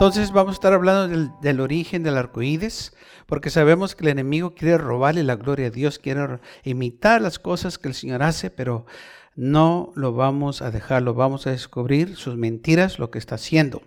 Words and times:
Entonces 0.00 0.32
vamos 0.32 0.52
a 0.52 0.54
estar 0.54 0.72
hablando 0.72 1.30
del, 1.42 1.60
origen 1.60 2.02
del 2.02 2.16
arcoíris, 2.16 2.94
porque 3.26 3.50
sabemos 3.50 3.94
que 3.94 4.04
el 4.04 4.12
enemigo 4.12 4.54
quiere 4.54 4.78
robarle 4.78 5.24
la 5.24 5.36
gloria 5.36 5.66
a 5.66 5.70
Dios, 5.70 5.98
quiere 5.98 6.38
imitar 6.64 7.20
las 7.20 7.38
cosas 7.38 7.76
que 7.76 7.88
el 7.88 7.94
Señor 7.94 8.22
hace, 8.22 8.48
pero 8.48 8.86
no 9.36 9.92
lo 9.96 10.14
vamos 10.14 10.62
a 10.62 10.70
dejar, 10.70 11.02
lo 11.02 11.12
vamos 11.12 11.46
a 11.46 11.50
descubrir, 11.50 12.16
sus 12.16 12.36
mentiras, 12.36 12.98
lo 12.98 13.10
que 13.10 13.18
está 13.18 13.34
haciendo. 13.34 13.82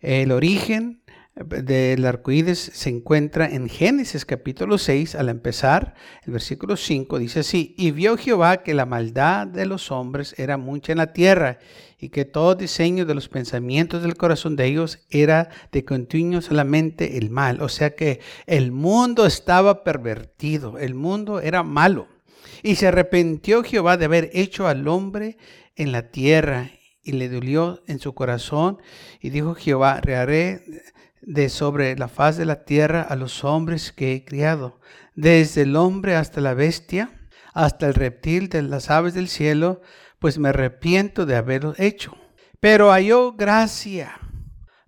El 0.00 0.32
origen 0.32 1.02
del 1.34 2.06
arcoíris 2.06 2.70
se 2.74 2.90
encuentra 2.90 3.46
en 3.46 3.68
Génesis 3.68 4.24
capítulo 4.24 4.78
6, 4.78 5.16
al 5.16 5.28
empezar, 5.28 5.94
el 6.24 6.32
versículo 6.32 6.76
5 6.76 7.18
dice 7.18 7.40
así, 7.40 7.74
y 7.76 7.90
vio 7.90 8.16
Jehová 8.16 8.62
que 8.62 8.72
la 8.72 8.86
maldad 8.86 9.48
de 9.48 9.66
los 9.66 9.90
hombres 9.90 10.34
era 10.38 10.58
mucha 10.58 10.92
en 10.92 10.98
la 10.98 11.12
tierra, 11.12 11.58
y 11.98 12.10
que 12.10 12.24
todo 12.24 12.54
diseño 12.54 13.04
de 13.04 13.14
los 13.14 13.28
pensamientos 13.28 14.02
del 14.02 14.16
corazón 14.16 14.54
de 14.54 14.66
ellos 14.66 15.00
era 15.10 15.48
de 15.72 15.84
continuo 15.84 16.40
solamente 16.40 17.18
el 17.18 17.30
mal. 17.30 17.62
O 17.62 17.68
sea 17.68 17.96
que 17.96 18.20
el 18.46 18.72
mundo 18.72 19.26
estaba 19.26 19.82
pervertido, 19.84 20.78
el 20.78 20.94
mundo 20.94 21.40
era 21.40 21.62
malo. 21.62 22.06
Y 22.62 22.76
se 22.76 22.88
arrepintió 22.88 23.62
Jehová 23.64 23.96
de 23.96 24.04
haber 24.04 24.30
hecho 24.34 24.68
al 24.68 24.86
hombre 24.86 25.38
en 25.76 25.92
la 25.92 26.10
tierra, 26.10 26.70
y 27.02 27.12
le 27.12 27.28
dolió 27.28 27.82
en 27.86 27.98
su 27.98 28.14
corazón, 28.14 28.78
y 29.20 29.30
dijo 29.30 29.54
Jehová, 29.54 30.00
rearé 30.00 30.62
de 31.26 31.48
sobre 31.48 31.96
la 31.96 32.08
faz 32.08 32.36
de 32.36 32.44
la 32.44 32.64
tierra 32.64 33.02
a 33.02 33.16
los 33.16 33.44
hombres 33.44 33.92
que 33.92 34.12
he 34.12 34.24
criado, 34.24 34.80
desde 35.14 35.62
el 35.62 35.76
hombre 35.76 36.16
hasta 36.16 36.40
la 36.40 36.54
bestia, 36.54 37.28
hasta 37.52 37.86
el 37.86 37.94
reptil 37.94 38.48
de 38.48 38.62
las 38.62 38.90
aves 38.90 39.14
del 39.14 39.28
cielo, 39.28 39.80
pues 40.18 40.38
me 40.38 40.50
arrepiento 40.50 41.26
de 41.26 41.36
haberlo 41.36 41.74
hecho. 41.78 42.16
Pero 42.60 42.90
halló 42.90 43.32
gracia, 43.32 44.18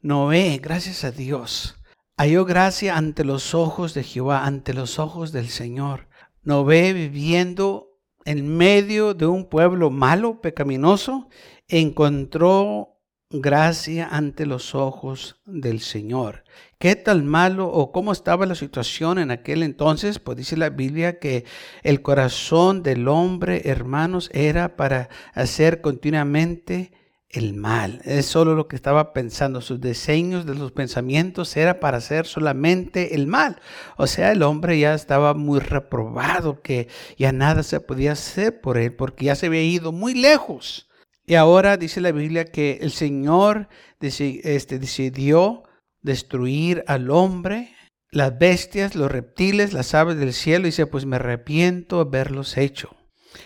Noé, 0.00 0.58
gracias 0.62 1.04
a 1.04 1.10
Dios, 1.10 1.76
halló 2.16 2.44
gracia 2.44 2.96
ante 2.96 3.24
los 3.24 3.54
ojos 3.54 3.94
de 3.94 4.02
Jehová, 4.02 4.46
ante 4.46 4.74
los 4.74 4.98
ojos 4.98 5.32
del 5.32 5.48
Señor. 5.48 6.08
Noé 6.42 6.92
viviendo 6.92 7.98
en 8.24 8.56
medio 8.56 9.14
de 9.14 9.26
un 9.26 9.48
pueblo 9.48 9.90
malo, 9.90 10.40
pecaminoso, 10.40 11.28
encontró 11.68 12.95
gracia 13.30 14.08
ante 14.10 14.46
los 14.46 14.74
ojos 14.74 15.36
del 15.46 15.80
Señor. 15.80 16.44
¿Qué 16.78 16.94
tal 16.94 17.24
malo 17.24 17.68
o 17.68 17.90
cómo 17.90 18.12
estaba 18.12 18.46
la 18.46 18.54
situación 18.54 19.18
en 19.18 19.30
aquel 19.30 19.62
entonces? 19.62 20.18
Pues 20.18 20.36
dice 20.36 20.56
la 20.56 20.70
Biblia 20.70 21.18
que 21.18 21.44
el 21.82 22.02
corazón 22.02 22.82
del 22.82 23.08
hombre, 23.08 23.62
hermanos, 23.64 24.30
era 24.32 24.76
para 24.76 25.08
hacer 25.34 25.80
continuamente 25.80 26.92
el 27.28 27.54
mal. 27.54 28.00
Es 28.04 28.26
solo 28.26 28.54
lo 28.54 28.68
que 28.68 28.76
estaba 28.76 29.12
pensando. 29.12 29.60
Sus 29.60 29.80
diseños 29.80 30.46
de 30.46 30.54
sus 30.54 30.70
pensamientos 30.70 31.56
era 31.56 31.80
para 31.80 31.98
hacer 31.98 32.26
solamente 32.26 33.16
el 33.16 33.26
mal. 33.26 33.60
O 33.96 34.06
sea, 34.06 34.30
el 34.30 34.42
hombre 34.42 34.78
ya 34.78 34.94
estaba 34.94 35.34
muy 35.34 35.58
reprobado, 35.58 36.62
que 36.62 36.88
ya 37.18 37.32
nada 37.32 37.64
se 37.64 37.80
podía 37.80 38.12
hacer 38.12 38.60
por 38.60 38.78
él, 38.78 38.94
porque 38.94 39.24
ya 39.26 39.34
se 39.34 39.46
había 39.46 39.62
ido 39.62 39.90
muy 39.90 40.14
lejos 40.14 40.85
y 41.26 41.34
ahora 41.34 41.76
dice 41.76 42.00
la 42.00 42.12
Biblia 42.12 42.44
que 42.44 42.78
el 42.80 42.92
Señor 42.92 43.68
este, 44.00 44.78
decidió 44.78 45.64
destruir 46.00 46.84
al 46.86 47.10
hombre, 47.10 47.74
las 48.12 48.38
bestias, 48.38 48.94
los 48.94 49.10
reptiles, 49.10 49.72
las 49.72 49.92
aves 49.94 50.16
del 50.18 50.32
cielo. 50.32 50.66
Y 50.66 50.70
dice, 50.70 50.86
pues 50.86 51.04
me 51.04 51.16
arrepiento 51.16 51.96
de 51.96 52.02
haberlos 52.02 52.56
hecho. 52.56 52.94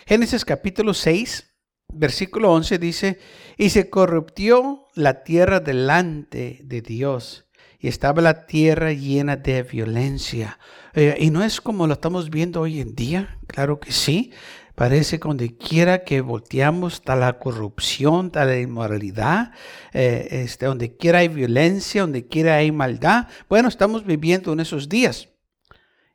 Génesis 0.05 0.45
capítulo 0.45 0.93
6, 0.93 1.55
versículo 1.91 2.51
11 2.53 2.77
dice, 2.77 3.19
y 3.57 3.71
se 3.71 3.89
corruptió 3.89 4.85
la 4.93 5.23
tierra 5.23 5.59
delante 5.59 6.61
de 6.63 6.81
Dios. 6.81 7.47
Y 7.79 7.87
estaba 7.87 8.21
la 8.21 8.45
tierra 8.45 8.93
llena 8.93 9.37
de 9.37 9.63
violencia. 9.63 10.59
Eh, 10.93 11.17
y 11.19 11.31
no 11.31 11.43
es 11.43 11.61
como 11.61 11.87
lo 11.87 11.93
estamos 11.93 12.29
viendo 12.29 12.61
hoy 12.61 12.79
en 12.79 12.93
día, 12.93 13.39
claro 13.47 13.79
que 13.79 13.91
sí. 13.91 14.31
Parece 14.75 15.17
donde 15.17 15.55
quiera 15.57 16.03
que 16.03 16.21
volteamos 16.21 16.93
está 16.93 17.15
la 17.15 17.39
corrupción, 17.39 18.27
está 18.27 18.45
la 18.45 18.59
inmoralidad, 18.59 19.51
eh, 19.93 20.27
este, 20.31 20.65
donde 20.65 20.95
quiera 20.95 21.19
hay 21.19 21.27
violencia, 21.27 22.01
donde 22.01 22.27
quiera 22.27 22.55
hay 22.55 22.71
maldad. 22.71 23.27
Bueno, 23.49 23.67
estamos 23.67 24.05
viviendo 24.05 24.53
en 24.53 24.61
esos 24.61 24.89
días. 24.89 25.29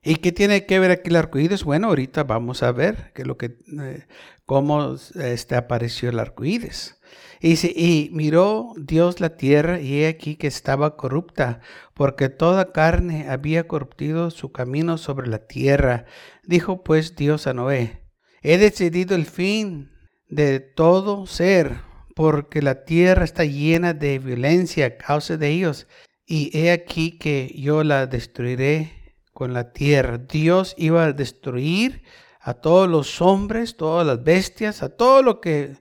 ¿Y 0.02 0.16
qué 0.16 0.30
tiene 0.30 0.66
que 0.66 0.78
ver 0.78 0.92
aquí 0.92 1.10
el 1.10 1.16
arcoíris? 1.16 1.64
Bueno, 1.64 1.88
ahorita 1.88 2.22
vamos 2.22 2.62
a 2.62 2.70
ver 2.70 3.10
que 3.12 3.24
lo 3.24 3.36
que, 3.36 3.58
eh, 3.80 4.06
cómo 4.44 4.94
este, 5.16 5.56
apareció 5.56 6.10
el 6.10 6.20
arcoíris. 6.20 7.00
Y, 7.40 7.54
y 7.66 8.10
miró 8.12 8.72
Dios 8.76 9.20
la 9.20 9.36
tierra 9.36 9.80
y 9.80 10.02
he 10.02 10.06
aquí 10.08 10.36
que 10.36 10.46
estaba 10.46 10.96
corrupta, 10.96 11.60
porque 11.92 12.28
toda 12.28 12.70
carne 12.70 13.28
había 13.28 13.66
corruptido 13.66 14.30
su 14.30 14.52
camino 14.52 14.96
sobre 14.96 15.26
la 15.26 15.40
tierra. 15.40 16.04
Dijo 16.44 16.84
pues 16.84 17.16
Dios 17.16 17.48
a 17.48 17.52
Noé, 17.52 18.05
He 18.48 18.58
decidido 18.58 19.16
el 19.16 19.26
fin 19.26 19.90
de 20.28 20.60
todo 20.60 21.26
ser, 21.26 21.78
porque 22.14 22.62
la 22.62 22.84
tierra 22.84 23.24
está 23.24 23.44
llena 23.44 23.92
de 23.92 24.20
violencia 24.20 24.86
a 24.86 24.96
causa 24.96 25.36
de 25.36 25.48
ellos. 25.48 25.88
Y 26.24 26.56
he 26.56 26.70
aquí 26.70 27.18
que 27.18 27.52
yo 27.58 27.82
la 27.82 28.06
destruiré 28.06 29.16
con 29.32 29.52
la 29.52 29.72
tierra. 29.72 30.18
Dios 30.18 30.76
iba 30.78 31.06
a 31.06 31.12
destruir 31.12 32.04
a 32.38 32.54
todos 32.54 32.88
los 32.88 33.20
hombres, 33.20 33.76
todas 33.76 34.06
las 34.06 34.22
bestias, 34.22 34.84
a 34.84 34.90
todo 34.90 35.24
lo 35.24 35.40
que 35.40 35.72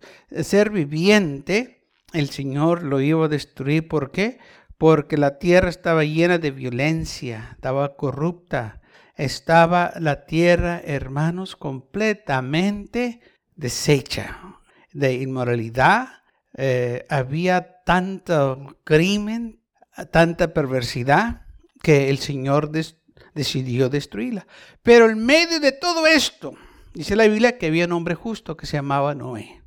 ser 0.42 0.72
viviente. 0.72 1.88
El 2.14 2.32
Señor 2.32 2.82
lo 2.82 3.00
iba 3.00 3.26
a 3.26 3.30
destruir. 3.30 3.88
¿Por 3.88 4.10
qué? 4.10 4.40
Porque 4.80 5.18
la 5.18 5.38
tierra 5.38 5.70
estaba 5.70 6.04
llena 6.04 6.40
de 6.40 6.50
violencia, 6.50 7.50
estaba 7.54 7.96
corrupta 7.96 8.82
estaba 9.16 9.94
la 10.00 10.26
tierra, 10.26 10.82
hermanos, 10.84 11.56
completamente 11.56 13.22
deshecha 13.56 14.60
de 14.94 15.14
inmoralidad. 15.14 16.10
Eh, 16.58 17.06
había 17.10 17.84
tanto 17.84 18.78
crimen, 18.84 19.62
tanta 20.12 20.54
perversidad, 20.54 21.46
que 21.82 22.10
el 22.10 22.18
Señor 22.18 22.72
decidió 23.34 23.90
destruirla. 23.90 24.48
Pero 24.82 25.10
en 25.10 25.24
medio 25.24 25.60
de 25.60 25.72
todo 25.72 26.08
esto, 26.08 26.54
dice 26.94 27.16
la 27.16 27.28
Biblia 27.28 27.58
que 27.58 27.68
había 27.68 27.86
un 27.86 27.92
hombre 27.92 28.16
justo 28.16 28.58
que 28.58 28.66
se 28.66 28.78
llamaba 28.78 29.14
Noé. 29.14 29.62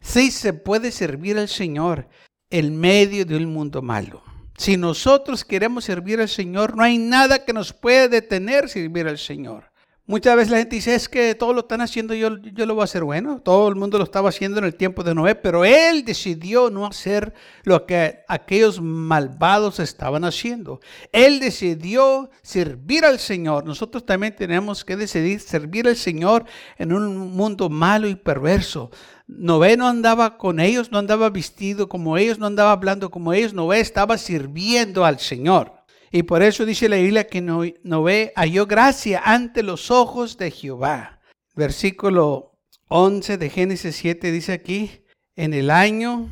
Sí 0.00 0.30
se 0.30 0.52
puede 0.52 0.92
servir 0.92 1.38
al 1.38 1.48
Señor 1.48 2.08
en 2.50 2.78
medio 2.78 3.24
de 3.24 3.36
un 3.36 3.46
mundo 3.46 3.80
malo. 3.80 4.22
Si 4.56 4.76
nosotros 4.76 5.44
queremos 5.44 5.84
servir 5.84 6.20
al 6.20 6.28
Señor, 6.28 6.76
no 6.76 6.82
hay 6.82 6.98
nada 6.98 7.44
que 7.44 7.52
nos 7.52 7.72
pueda 7.72 8.08
detener 8.08 8.68
servir 8.68 9.06
al 9.08 9.18
Señor. 9.18 9.73
Muchas 10.06 10.36
veces 10.36 10.50
la 10.50 10.58
gente 10.58 10.76
dice, 10.76 10.94
es 10.94 11.08
que 11.08 11.34
todo 11.34 11.54
lo 11.54 11.60
están 11.60 11.80
haciendo, 11.80 12.12
yo, 12.12 12.36
yo 12.36 12.66
lo 12.66 12.74
voy 12.74 12.82
a 12.82 12.84
hacer 12.84 13.04
bueno. 13.04 13.40
Todo 13.40 13.68
el 13.70 13.74
mundo 13.74 13.96
lo 13.96 14.04
estaba 14.04 14.28
haciendo 14.28 14.58
en 14.58 14.66
el 14.66 14.74
tiempo 14.74 15.02
de 15.02 15.14
Noé, 15.14 15.34
pero 15.34 15.64
él 15.64 16.04
decidió 16.04 16.68
no 16.68 16.84
hacer 16.84 17.32
lo 17.62 17.86
que 17.86 18.18
aquellos 18.28 18.82
malvados 18.82 19.80
estaban 19.80 20.26
haciendo. 20.26 20.80
Él 21.10 21.40
decidió 21.40 22.28
servir 22.42 23.06
al 23.06 23.18
Señor. 23.18 23.64
Nosotros 23.64 24.04
también 24.04 24.36
tenemos 24.36 24.84
que 24.84 24.94
decidir 24.94 25.40
servir 25.40 25.88
al 25.88 25.96
Señor 25.96 26.44
en 26.76 26.92
un 26.92 27.16
mundo 27.16 27.70
malo 27.70 28.06
y 28.06 28.14
perverso. 28.14 28.90
Noé 29.26 29.78
no 29.78 29.88
andaba 29.88 30.36
con 30.36 30.60
ellos, 30.60 30.92
no 30.92 30.98
andaba 30.98 31.30
vestido 31.30 31.88
como 31.88 32.18
ellos, 32.18 32.38
no 32.38 32.44
andaba 32.44 32.72
hablando 32.72 33.10
como 33.10 33.32
ellos. 33.32 33.54
Noé 33.54 33.80
estaba 33.80 34.18
sirviendo 34.18 35.06
al 35.06 35.18
Señor. 35.18 35.83
Y 36.14 36.22
por 36.22 36.44
eso 36.44 36.64
dice 36.64 36.88
la 36.88 36.94
Biblia 36.94 37.26
que 37.26 37.40
Noé 37.40 38.32
halló 38.36 38.66
gracia 38.68 39.20
ante 39.24 39.64
los 39.64 39.90
ojos 39.90 40.38
de 40.38 40.52
Jehová. 40.52 41.18
Versículo 41.56 42.52
11 42.86 43.36
de 43.36 43.50
Génesis 43.50 43.96
7 43.96 44.30
dice 44.30 44.52
aquí, 44.52 45.02
en 45.34 45.54
el 45.54 45.70
año 45.70 46.30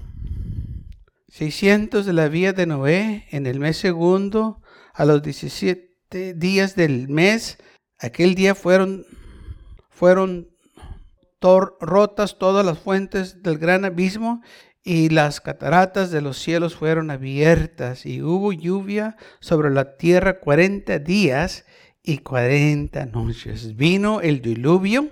600 1.31 2.07
de 2.07 2.13
la 2.13 2.29
vida 2.29 2.53
de 2.53 2.67
Noé, 2.67 3.27
en 3.33 3.45
el 3.45 3.59
mes 3.59 3.77
segundo, 3.77 4.63
a 4.95 5.05
los 5.05 5.21
17 5.21 6.35
días 6.35 6.77
del 6.77 7.09
mes, 7.09 7.59
aquel 7.99 8.37
día 8.37 8.55
fueron, 8.55 9.05
fueron 9.91 10.49
rotas 11.81 12.39
todas 12.39 12.65
las 12.65 12.79
fuentes 12.79 13.43
del 13.43 13.59
gran 13.59 13.85
abismo 13.85 14.43
y 14.85 15.11
las 15.11 15.41
cataratas 15.41 16.11
de 16.11 16.21
los 16.21 16.39
cielos 16.39 16.75
fueron 16.75 17.11
abiertas 17.11 18.05
y 18.05 18.23
hubo 18.23 18.53
lluvia 18.53 19.17
sobre 19.41 19.71
la 19.71 19.97
tierra 19.97 20.41
cuarenta 20.41 20.99
días 20.99 21.65
y 22.03 22.19
cuarenta 22.19 23.07
noches. 23.07 23.77
Vino 23.77 24.21
el 24.21 24.43
diluvio 24.43 25.11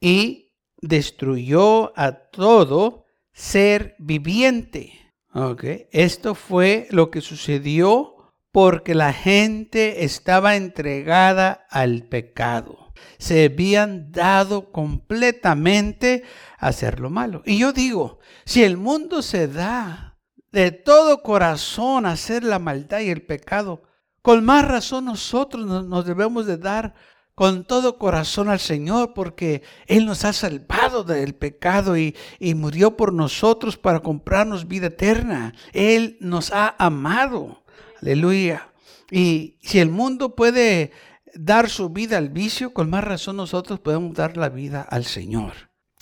y 0.00 0.54
destruyó 0.80 1.98
a 1.98 2.12
todo 2.30 3.04
ser 3.32 3.94
viviente. 3.98 5.00
Okay. 5.34 5.88
Esto 5.90 6.34
fue 6.34 6.86
lo 6.90 7.10
que 7.10 7.20
sucedió 7.20 8.14
porque 8.52 8.94
la 8.94 9.12
gente 9.12 10.04
estaba 10.04 10.54
entregada 10.54 11.66
al 11.70 12.04
pecado. 12.04 12.83
Se 13.18 13.44
habían 13.44 14.12
dado 14.12 14.72
completamente 14.72 16.24
a 16.58 16.68
hacer 16.68 17.00
lo 17.00 17.10
malo. 17.10 17.42
Y 17.44 17.58
yo 17.58 17.72
digo, 17.72 18.18
si 18.44 18.62
el 18.62 18.76
mundo 18.76 19.22
se 19.22 19.48
da 19.48 20.18
de 20.52 20.70
todo 20.70 21.22
corazón 21.22 22.06
a 22.06 22.12
hacer 22.12 22.44
la 22.44 22.58
maldad 22.58 23.00
y 23.00 23.10
el 23.10 23.22
pecado, 23.22 23.82
con 24.22 24.44
más 24.44 24.66
razón 24.66 25.06
nosotros 25.06 25.66
nos 25.66 26.06
debemos 26.06 26.46
de 26.46 26.56
dar 26.56 26.94
con 27.34 27.64
todo 27.64 27.98
corazón 27.98 28.48
al 28.48 28.60
Señor 28.60 29.12
porque 29.12 29.62
Él 29.86 30.06
nos 30.06 30.24
ha 30.24 30.32
salvado 30.32 31.02
del 31.02 31.34
pecado 31.34 31.96
y, 31.96 32.14
y, 32.38 32.54
murió 32.54 32.96
por 32.96 33.12
nosotros 33.12 33.76
para 33.76 34.00
comprarnos 34.00 34.68
vida 34.68 34.86
eterna. 34.86 35.54
Él 35.72 36.16
nos 36.20 36.52
ha 36.52 36.74
amado. 36.78 37.64
Aleluya. 38.00 38.68
Y 39.10 39.58
si 39.62 39.80
el 39.80 39.90
mundo 39.90 40.34
puede 40.34 40.92
dar 41.34 41.68
su 41.68 41.90
vida 41.90 42.18
al 42.18 42.30
vicio, 42.30 42.72
con 42.72 42.90
más 42.90 43.04
razón 43.04 43.36
nosotros 43.36 43.80
podemos 43.80 44.14
dar 44.14 44.36
la 44.36 44.48
vida 44.48 44.82
al 44.82 45.04
Señor. 45.04 45.52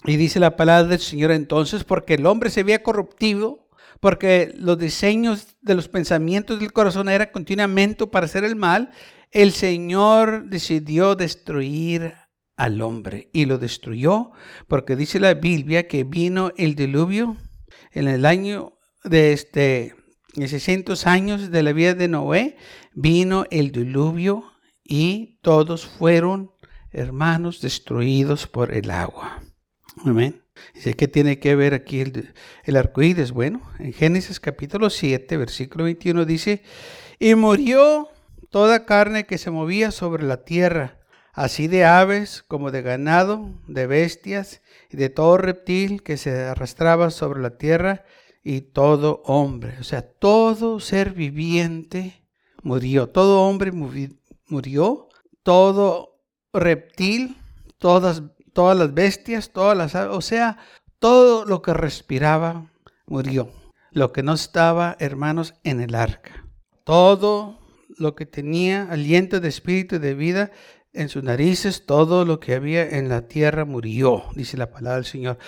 Y 0.04 0.16
dice 0.16 0.40
la 0.40 0.56
palabra 0.56 0.88
del 0.88 1.00
Señor 1.00 1.30
entonces, 1.30 1.84
porque 1.84 2.14
el 2.14 2.26
hombre 2.26 2.50
se 2.50 2.62
veía 2.62 2.82
corruptivo, 2.82 3.68
porque 4.00 4.52
los 4.56 4.78
diseños 4.78 5.56
de 5.60 5.74
los 5.74 5.88
pensamientos 5.88 6.58
del 6.58 6.72
corazón 6.72 7.08
eran 7.08 7.30
continuamente 7.32 8.06
para 8.06 8.26
hacer 8.26 8.44
el 8.44 8.56
mal, 8.56 8.90
el 9.30 9.52
Señor 9.52 10.48
decidió 10.48 11.14
destruir 11.14 12.14
al 12.56 12.82
hombre 12.82 13.30
y 13.32 13.46
lo 13.46 13.58
destruyó 13.58 14.32
porque 14.68 14.94
dice 14.94 15.18
la 15.18 15.34
Biblia 15.34 15.88
que 15.88 16.04
vino 16.04 16.52
el 16.56 16.74
diluvio 16.74 17.36
en 17.92 18.08
el 18.08 18.26
año 18.26 18.78
de 19.04 19.32
este 19.32 19.94
600 20.34 21.06
años 21.06 21.50
de 21.50 21.62
la 21.62 21.72
vida 21.72 21.94
de 21.94 22.08
Noé, 22.08 22.56
vino 22.94 23.44
el 23.50 23.70
diluvio 23.70 24.51
y 24.92 25.38
todos 25.40 25.86
fueron 25.86 26.50
hermanos 26.90 27.62
destruidos 27.62 28.46
por 28.46 28.74
el 28.74 28.90
agua. 28.90 29.42
Amén. 30.04 30.42
¿qué 30.98 31.08
tiene 31.08 31.38
que 31.38 31.54
ver 31.54 31.72
aquí 31.72 32.02
el, 32.02 32.34
el? 32.64 33.32
Bueno, 33.32 33.62
en 33.78 33.94
Génesis 33.94 34.38
capítulo 34.38 34.90
7, 34.90 35.38
versículo 35.38 35.84
21 35.84 36.26
dice, 36.26 36.62
y 37.18 37.34
murió 37.34 38.10
toda 38.50 38.84
carne 38.84 39.24
que 39.24 39.38
se 39.38 39.50
movía 39.50 39.92
sobre 39.92 40.24
la 40.24 40.44
tierra, 40.44 40.98
así 41.32 41.68
de 41.68 41.86
aves 41.86 42.44
como 42.46 42.70
de 42.70 42.82
ganado, 42.82 43.48
de 43.68 43.86
bestias 43.86 44.60
y 44.90 44.98
de 44.98 45.08
todo 45.08 45.38
reptil 45.38 46.02
que 46.02 46.18
se 46.18 46.38
arrastraba 46.38 47.08
sobre 47.08 47.40
la 47.40 47.56
tierra 47.56 48.04
y 48.44 48.60
todo 48.60 49.22
hombre. 49.24 49.74
O 49.80 49.84
sea, 49.84 50.02
todo 50.02 50.80
ser 50.80 51.14
viviente 51.14 52.22
murió. 52.62 53.08
Todo 53.08 53.42
hombre 53.42 53.72
murió. 54.52 55.08
Todo 55.42 56.20
reptil, 56.52 57.36
todas, 57.78 58.22
todas 58.52 58.78
las 58.78 58.94
bestias, 58.94 59.50
todas 59.50 59.76
las 59.76 59.94
aves. 59.96 60.16
O 60.16 60.20
sea, 60.20 60.58
todo 60.98 61.44
lo 61.44 61.62
que 61.62 61.74
respiraba 61.74 62.70
murió. 63.06 63.50
Lo 63.90 64.12
que 64.12 64.22
no 64.22 64.34
estaba, 64.34 64.96
hermanos, 65.00 65.54
en 65.64 65.80
el 65.80 65.94
arca. 65.94 66.46
Todo 66.84 67.58
lo 67.98 68.14
que 68.14 68.26
tenía 68.26 68.84
aliento 68.90 69.40
de 69.40 69.48
espíritu 69.48 69.98
de 69.98 70.14
vida 70.14 70.52
en 70.92 71.08
sus 71.08 71.22
narices, 71.22 71.86
todo 71.86 72.24
lo 72.24 72.38
que 72.38 72.54
había 72.54 72.88
en 72.88 73.08
la 73.08 73.26
tierra 73.26 73.64
murió, 73.64 74.24
dice 74.34 74.56
la 74.56 74.70
palabra 74.70 74.96
del 74.96 75.06
Señor. 75.06 75.38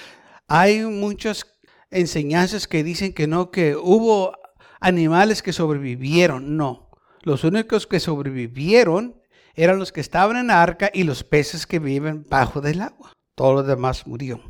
Hay 0.49 0.83
muchas 0.83 1.47
enseñanzas 1.91 2.67
que 2.67 2.83
dicen 2.83 3.13
que 3.13 3.27
no, 3.27 3.51
que 3.51 3.77
hubo 3.77 4.33
animales 4.81 5.43
que 5.43 5.53
sobrevivieron. 5.53 6.57
No, 6.57 6.84
los 7.25 7.45
únicos 7.45 7.87
que 7.87 8.01
sobrevivieron 8.01 9.21
eran 9.55 9.79
los 9.79 9.93
que 9.93 10.01
estaban 10.01 10.37
en 10.37 10.49
la 10.49 10.63
arca 10.63 10.91
y 10.93 11.05
los 11.05 11.25
peces 11.25 11.67
que 11.67 11.79
viven 11.79 12.25
bajo 12.29 12.61
del 12.61 12.81
agua. 12.81 13.13
Todo 13.35 13.55
lo 13.55 13.63
demás 13.63 14.07
murió. 14.07 14.41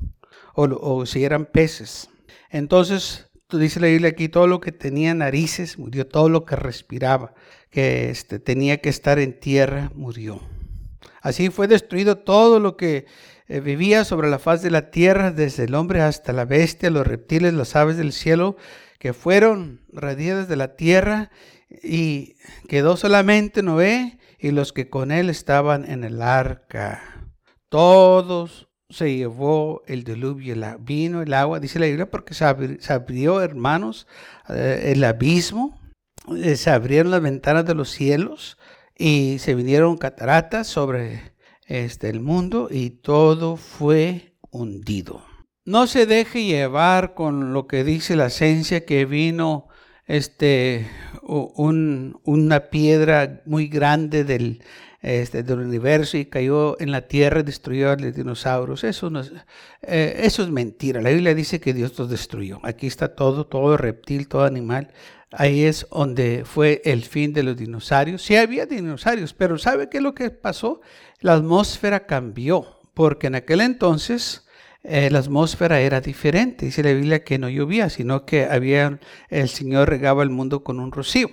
O, 0.55 0.65
o 0.65 1.07
si 1.07 1.25
eran 1.25 1.47
peces. 1.47 2.09
Entonces, 2.51 3.31
dice 3.59 3.81
la 3.81 3.89
Biblia 3.89 4.11
aquí, 4.11 4.29
todo 4.29 4.47
lo 4.47 4.61
que 4.61 4.73
tenía 4.73 5.15
narices 5.15 5.79
murió, 5.79 6.07
todo 6.07 6.29
lo 6.29 6.45
que 6.45 6.57
respiraba 6.57 7.35
que 7.71 8.11
este, 8.11 8.39
tenía 8.39 8.79
que 8.79 8.89
estar 8.89 9.19
en 9.19 9.39
tierra 9.39 9.91
murió. 9.95 10.41
Así 11.21 11.51
fue 11.51 11.67
destruido 11.67 12.19
todo 12.19 12.61
lo 12.61 12.77
que 12.77 13.07
eh, 13.49 13.61
vivía 13.61 14.05
sobre 14.05 14.31
la 14.31 14.39
faz 14.39 14.63
de 14.63 14.71
la 14.71 14.91
tierra, 14.91 15.33
desde 15.33 15.65
el 15.65 15.75
hombre 15.75 16.01
hasta 16.01 16.33
la 16.33 16.45
bestia, 16.45 16.91
los 16.91 17.07
reptiles, 17.07 17.53
las 17.53 17.75
aves 17.77 17.97
del 17.97 18.13
cielo, 18.13 18.57
que 19.05 19.13
fueron 19.13 19.83
radiadas 19.93 20.49
de 20.49 20.57
la 20.57 20.77
tierra, 20.77 21.31
y 21.69 22.37
quedó 22.69 22.97
solamente 22.97 23.63
Noé 23.63 24.19
y 24.39 24.51
los 24.51 24.73
que 24.73 24.89
con 24.89 25.11
él 25.11 25.29
estaban 25.29 25.85
en 25.85 26.05
el 26.05 26.23
arca. 26.23 27.29
Todos 27.69 28.71
se 28.89 29.15
llevó 29.15 29.83
el 29.87 30.05
diluvio, 30.05 30.55
el 30.55 30.65
vino, 30.81 31.21
el 31.21 31.35
agua, 31.35 31.61
dice 31.61 31.79
la 31.79 31.85
Biblia, 31.85 32.11
porque 32.11 32.33
se 32.33 32.47
abrió, 32.95 33.43
hermanos, 33.43 34.07
eh, 34.49 34.93
el 34.95 35.05
abismo 35.05 35.79
eh, 36.35 36.57
se 36.57 36.71
abrieron 36.71 37.11
las 37.11 37.21
ventanas 37.21 37.67
de 37.67 37.75
los 37.75 37.91
cielos 37.91 38.57
y 38.97 39.37
se 39.39 39.55
vinieron 39.55 39.99
cataratas 39.99 40.67
sobre 40.67 41.35
este, 41.67 42.09
el 42.09 42.21
mundo 42.21 42.69
y 42.71 42.89
todo 42.89 43.59
fue 43.59 44.35
hundido. 44.51 45.34
No 45.67 45.87
se 45.87 46.05
deje 46.05 46.45
llevar 46.45 47.15
con 47.15 47.55
lo 47.55 47.67
que 47.67 47.85
dice 47.85 48.17
la 48.17 48.27
esencia 48.27 48.85
que 48.85 49.07
vino 49.07 49.69
este, 50.07 50.87
una 51.23 52.61
piedra 52.69 53.41
muy 53.47 53.69
grande 53.69 54.25
del, 54.25 54.63
este, 55.01 55.43
del 55.43 55.61
universo 55.61 56.19
y 56.19 56.27
cayó 56.27 56.79
en 56.83 56.91
la 56.91 57.09
tierra 57.09 57.41
y 57.41 57.45
destruyó 57.45 57.91
a 57.91 57.97
los 57.97 58.15
dinosaurios. 58.15 58.85
Eso, 58.85 59.09
es, 59.19 59.33
eh, 59.81 60.17
eso 60.19 60.43
es 60.43 60.51
mentira. 60.51 61.01
La 61.01 61.09
Biblia 61.09 61.35
dice 61.35 61.61
que 61.61 61.73
Dios 61.73 61.99
los 61.99 62.11
destruyó. 62.11 62.61
Aquí 62.63 62.87
está 62.87 63.15
todo, 63.15 63.47
todo 63.47 63.79
reptil, 63.79 64.29
todo 64.29 64.45
animal. 64.45 64.93
Ahí 65.31 65.65
es 65.65 65.87
donde 65.91 66.45
fue 66.45 66.83
el 66.85 67.05
fin 67.05 67.33
de 67.33 67.43
los 67.43 67.57
dinosaurios. 67.57 68.21
Sí 68.21 68.37
había 68.37 68.67
dinosaurios, 68.67 69.33
pero 69.33 69.57
¿sabe 69.57 69.89
qué 69.89 69.97
es 69.97 70.03
lo 70.03 70.15
que 70.15 70.29
pasó? 70.29 70.83
La 71.21 71.33
atmósfera 71.33 72.05
cambió, 72.05 72.67
porque 72.93 73.29
en 73.29 73.37
aquel 73.37 73.63
entonces 73.63 74.44
eh, 74.85 75.09
la 75.11 75.21
atmósfera 75.21 75.81
era 75.81 76.01
diferente. 76.03 76.67
Dice 76.67 76.83
la 76.83 76.93
Biblia 76.93 77.25
que 77.25 77.39
no 77.39 77.49
llovía, 77.49 77.89
sino 77.89 78.27
que 78.27 78.45
había, 78.45 79.01
el 79.31 79.49
Señor 79.49 79.89
regaba 79.89 80.23
el 80.23 80.31
mundo 80.31 80.63
con 80.63 80.79
un 80.79 80.93
rocío. 80.93 81.31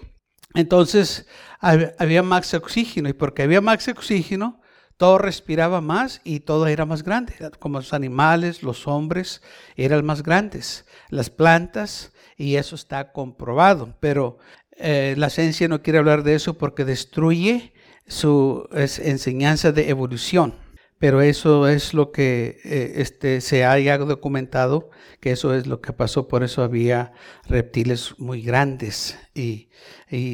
Entonces 0.54 1.28
había 1.60 2.24
más 2.24 2.54
oxígeno 2.54 3.08
y 3.10 3.14
porque 3.14 3.44
había 3.44 3.62
más 3.62 3.88
oxígeno, 3.88 4.62
todo 4.98 5.18
respiraba 5.18 5.82
más 5.82 6.22
y 6.24 6.42
todo 6.42 6.68
era 6.68 6.86
más 6.86 7.04
grande. 7.04 7.34
Como 7.60 7.80
los 7.80 7.94
animales, 7.94 8.64
los 8.64 8.88
hombres 8.88 9.42
eran 9.76 10.06
más 10.06 10.24
grandes. 10.24 10.86
Las 11.10 11.30
plantas 11.30 12.14
y 12.38 12.56
eso 12.56 12.76
está 12.76 13.12
comprobado. 13.12 13.96
Pero 14.00 14.38
eh, 14.78 15.16
la 15.18 15.30
ciencia 15.30 15.68
no 15.68 15.82
quiere 15.82 16.00
hablar 16.00 16.24
de 16.24 16.36
eso 16.36 16.58
porque 16.58 16.86
destruye 16.86 17.74
su 18.08 18.68
enseñanza 18.74 19.72
de 19.72 19.90
evolución. 19.90 20.54
Pero 21.02 21.24
eso 21.24 21.68
es 21.68 21.96
lo 21.96 22.12
que 22.12 22.60
eh, 22.64 22.94
este, 22.98 23.42
se 23.42 23.66
haya 23.66 23.98
documentado, 23.98 24.92
que 25.20 25.32
eso 25.32 25.56
es 25.56 25.66
lo 25.66 25.82
que 25.82 25.94
pasó, 25.94 26.28
por 26.28 26.44
eso 26.44 26.62
había 26.62 27.12
reptiles 27.48 28.14
muy 28.20 28.44
grandes 28.44 29.18
y, 29.34 29.70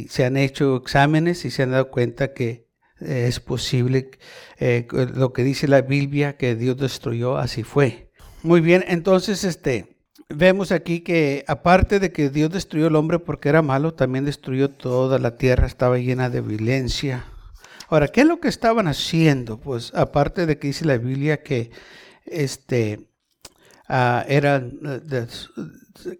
se 0.09 0.25
han 0.25 0.35
hecho 0.35 0.75
exámenes 0.75 1.45
y 1.45 1.51
se 1.51 1.63
han 1.63 1.71
dado 1.71 1.89
cuenta 1.89 2.33
que 2.33 2.67
eh, 2.99 3.27
es 3.29 3.39
posible, 3.39 4.11
lo 4.89 5.31
que 5.31 5.45
dice 5.45 5.69
la 5.69 5.83
Biblia, 5.83 6.35
que 6.35 6.55
Dios 6.55 6.75
destruyó, 6.75 7.37
así 7.37 7.63
fue. 7.63 8.11
Muy 8.43 8.59
bien, 8.59 8.83
entonces 8.89 9.45
este, 9.45 9.95
vemos 10.27 10.73
aquí 10.73 10.99
que 10.99 11.45
aparte 11.47 12.01
de 12.01 12.11
que 12.11 12.29
Dios 12.29 12.49
destruyó 12.49 12.87
al 12.87 12.97
hombre 12.97 13.19
porque 13.19 13.47
era 13.47 13.61
malo, 13.61 13.93
también 13.93 14.25
destruyó 14.25 14.69
toda 14.69 15.17
la 15.17 15.37
tierra, 15.37 15.65
estaba 15.65 15.97
llena 15.97 16.29
de 16.29 16.41
violencia. 16.41 17.23
Ahora, 17.89 18.09
¿qué 18.09 18.21
es 18.21 18.27
lo 18.27 18.39
que 18.41 18.49
estaban 18.49 18.87
haciendo? 18.87 19.59
Pues 19.59 19.93
aparte 19.95 20.45
de 20.45 20.59
que 20.59 20.67
dice 20.67 20.85
la 20.85 20.97
Biblia 20.97 21.41
que 21.41 21.71
este 22.25 23.07
uh, 23.87 24.23
eran 24.27 24.79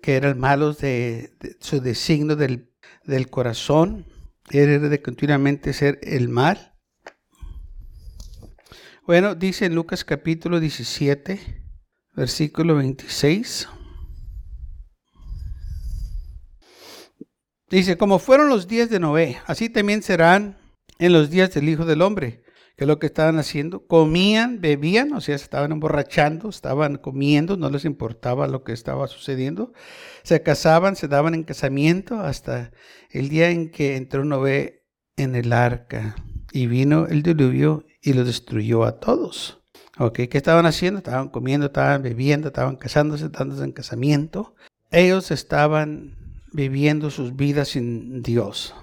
que 0.01 0.15
eran 0.15 0.39
malos 0.39 0.77
de, 0.77 1.35
su 1.59 1.81
designio 1.81 2.37
del, 2.37 2.71
del 3.03 3.29
corazón, 3.29 4.05
era 4.49 4.79
de 4.79 5.01
continuamente 5.01 5.73
ser 5.73 5.99
el 6.03 6.29
mal. 6.29 6.73
Bueno, 9.05 9.35
dice 9.35 9.65
en 9.65 9.75
Lucas 9.75 10.05
capítulo 10.05 10.61
17, 10.61 11.39
versículo 12.15 12.75
26. 12.75 13.67
Dice, 17.69 17.97
como 17.97 18.19
fueron 18.19 18.47
los 18.47 18.67
días 18.67 18.89
de 18.89 18.99
Noé, 19.01 19.41
así 19.45 19.69
también 19.69 20.01
serán 20.01 20.57
en 20.99 21.13
los 21.13 21.29
días 21.29 21.53
del 21.53 21.69
Hijo 21.69 21.85
del 21.85 22.01
Hombre. 22.01 22.43
¿Qué 22.75 22.83
es 22.83 22.87
lo 22.87 22.99
que 22.99 23.07
estaban 23.07 23.39
haciendo? 23.39 23.87
Comían, 23.87 24.61
bebían, 24.61 25.11
o 25.13 25.21
sea, 25.21 25.35
estaban 25.35 25.71
emborrachando, 25.71 26.47
estaban 26.47 26.97
comiendo, 26.97 27.57
no 27.57 27.71
les 27.71 27.85
importaba 27.85 28.47
lo 28.47 28.63
que 28.63 28.71
estaba 28.71 29.07
sucediendo. 29.07 29.73
Se 30.21 30.43
casaban, 30.43 30.95
se 30.95 31.07
daban 31.07 31.33
en 31.33 31.43
casamiento 31.43 32.19
hasta 32.19 32.71
el 33.09 33.29
día 33.29 33.49
en 33.49 33.71
que 33.71 33.95
entró 33.95 34.25
Noé 34.25 34.83
en 35.15 35.35
el 35.35 35.53
arca 35.53 36.15
y 36.51 36.67
vino 36.67 37.07
el 37.07 37.23
diluvio 37.23 37.85
y 37.99 38.13
lo 38.13 38.23
destruyó 38.23 38.83
a 38.83 38.99
todos. 38.99 39.63
Ok, 39.97 40.19
¿qué 40.29 40.37
estaban 40.37 40.67
haciendo? 40.67 40.99
Estaban 40.99 41.29
comiendo, 41.29 41.65
estaban 41.65 42.03
bebiendo, 42.03 42.49
estaban 42.49 42.75
casándose, 42.75 43.29
dándose 43.29 43.63
en 43.63 43.71
casamiento. 43.71 44.53
Ellos 44.91 45.31
estaban 45.31 46.43
viviendo 46.53 47.09
sus 47.09 47.35
vidas 47.35 47.69
sin 47.69 48.21
Dios. 48.21 48.75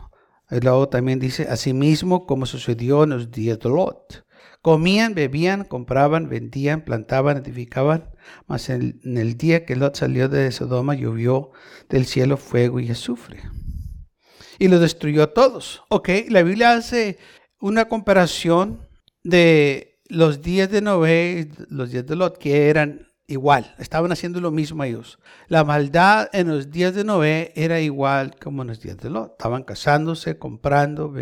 Y 0.51 0.61
luego 0.61 0.89
también 0.89 1.19
dice, 1.19 1.47
asimismo 1.49 2.27
como 2.27 2.47
sucedió 2.47 3.05
en 3.05 3.11
los 3.11 3.31
días 3.31 3.59
de 3.59 3.69
Lot. 3.69 4.25
Comían, 4.63 5.15
bebían, 5.15 5.65
compraban, 5.65 6.29
vendían, 6.29 6.85
plantaban, 6.85 7.39
edificaban. 7.39 8.11
Mas 8.47 8.71
en, 8.71 9.01
el 9.05 9.37
día 9.37 9.65
que 9.67 9.77
Lot 9.77 9.97
salió 9.97 10.29
de 10.29 10.51
Sodoma 10.53 10.95
llovió 10.95 11.51
del 11.89 12.07
cielo 12.07 12.37
fuego 12.37 12.81
y 12.81 12.91
azufre. 12.91 13.41
Y 14.59 14.69
lo 14.69 14.79
destruyó 14.79 15.23
a 15.23 15.35
todos. 15.35 15.83
Ok, 15.89 16.09
la 16.29 16.43
Biblia 16.43 16.73
hace 16.73 17.19
una 17.61 17.89
comparación 17.89 18.89
de 19.23 20.01
los 20.09 20.43
días 20.43 20.71
de 20.71 20.81
Noé, 20.81 21.51
los 21.69 21.91
días 21.91 22.07
de 22.07 22.17
Lot, 22.17 22.39
que 22.39 22.69
eran 22.69 23.09
igual, 23.27 23.75
estaban 23.79 24.13
haciendo 24.13 24.41
lo 24.41 24.51
mismo 24.51 24.85
ellos. 24.85 25.19
La 25.49 25.65
maldad 25.65 26.29
en 26.33 26.49
los 26.49 26.71
días 26.71 26.95
de 26.95 27.05
Noé 27.05 27.53
era 27.55 27.81
igual 27.81 28.37
como 28.37 28.63
en 28.63 28.69
los 28.69 28.81
días 28.81 28.97
de 28.99 29.11
Lot. 29.11 29.33
Estaban 29.33 29.65
casándose, 29.65 30.39
comprando, 30.39 31.13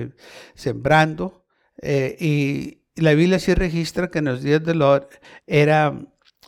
sembrando. 0.55 1.45
Eh, 1.81 2.17
y 2.19 3.01
la 3.01 3.15
Biblia 3.15 3.39
sí 3.39 3.55
registra 3.55 4.09
que 4.09 4.19
en 4.19 4.27
los 4.27 4.43
días 4.43 4.63
de 4.65 4.75
Lot 4.75 5.21
era, 5.47 5.99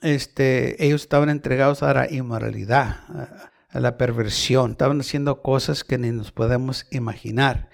este, 0.03 0.85
ellos 0.85 1.03
estaban 1.03 1.31
entregados 1.31 1.83
a 1.83 1.95
la 1.95 2.13
inmoralidad, 2.13 3.51
a 3.71 3.81
la 3.81 3.97
perversión. 3.97 4.73
Estaban 4.73 5.01
haciendo 5.01 5.43
cosas 5.43 5.85
que 5.85 5.99
ni 5.99 6.11
nos 6.11 6.33
podemos 6.33 6.87
imaginar 6.91 7.71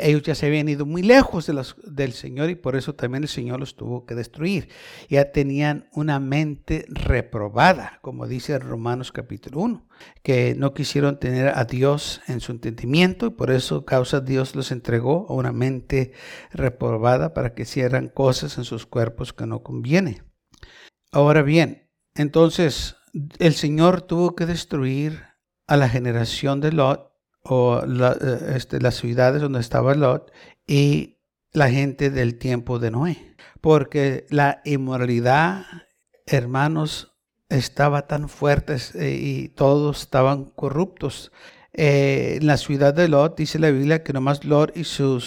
ellos 0.00 0.22
ya 0.22 0.34
se 0.34 0.46
habían 0.46 0.68
ido 0.68 0.86
muy 0.86 1.02
lejos 1.02 1.50
del 1.84 2.12
Señor 2.12 2.50
y 2.50 2.54
por 2.54 2.76
eso 2.76 2.94
también 2.94 3.24
el 3.24 3.28
Señor 3.28 3.60
los 3.60 3.76
tuvo 3.76 4.04
que 4.04 4.14
destruir. 4.14 4.68
Ya 5.08 5.32
tenían 5.32 5.88
una 5.92 6.20
mente 6.20 6.84
reprobada, 6.88 7.98
como 8.02 8.26
dice 8.26 8.58
Romanos 8.58 9.12
capítulo 9.12 9.60
1, 9.60 9.88
que 10.22 10.54
no 10.56 10.74
quisieron 10.74 11.18
tener 11.18 11.48
a 11.56 11.64
Dios 11.64 12.20
en 12.28 12.40
su 12.40 12.52
entendimiento 12.52 13.26
y 13.26 13.30
por 13.30 13.50
eso 13.50 13.84
causa 13.84 14.20
Dios 14.20 14.54
los 14.54 14.70
entregó 14.70 15.26
a 15.28 15.34
una 15.34 15.52
mente 15.52 16.12
reprobada 16.52 17.34
para 17.34 17.54
que 17.54 17.62
hicieran 17.62 18.08
cosas 18.08 18.58
en 18.58 18.64
sus 18.64 18.86
cuerpos 18.86 19.32
que 19.32 19.46
no 19.46 19.62
conviene. 19.62 20.22
Ahora 21.12 21.42
bien, 21.42 21.90
entonces 22.14 22.96
el 23.38 23.54
Señor 23.54 24.02
tuvo 24.02 24.36
que 24.36 24.46
destruir 24.46 25.24
a 25.66 25.76
la 25.76 25.88
generación 25.88 26.60
de 26.60 26.72
Lot 26.72 27.09
o 27.42 27.80
eh, 27.82 28.52
este, 28.56 28.80
las 28.80 28.96
ciudades 28.96 29.42
donde 29.42 29.60
estaba 29.60 29.94
Lot 29.94 30.32
y 30.66 31.18
la 31.52 31.70
gente 31.70 32.10
del 32.10 32.38
tiempo 32.38 32.78
de 32.78 32.90
Noé. 32.90 33.36
Porque 33.60 34.26
la 34.30 34.60
inmoralidad, 34.64 35.64
hermanos, 36.26 37.16
estaba 37.48 38.06
tan 38.06 38.28
fuerte 38.28 38.76
eh, 38.94 39.18
y 39.20 39.48
todos 39.48 40.02
estaban 40.02 40.44
corruptos. 40.44 41.32
Eh, 41.72 42.38
en 42.40 42.46
la 42.46 42.56
ciudad 42.56 42.94
de 42.94 43.08
Lot 43.08 43.36
dice 43.36 43.58
la 43.58 43.70
Biblia 43.70 44.02
que 44.02 44.12
nomás 44.12 44.44
Lot 44.44 44.76
y 44.76 44.84
su 44.84 45.20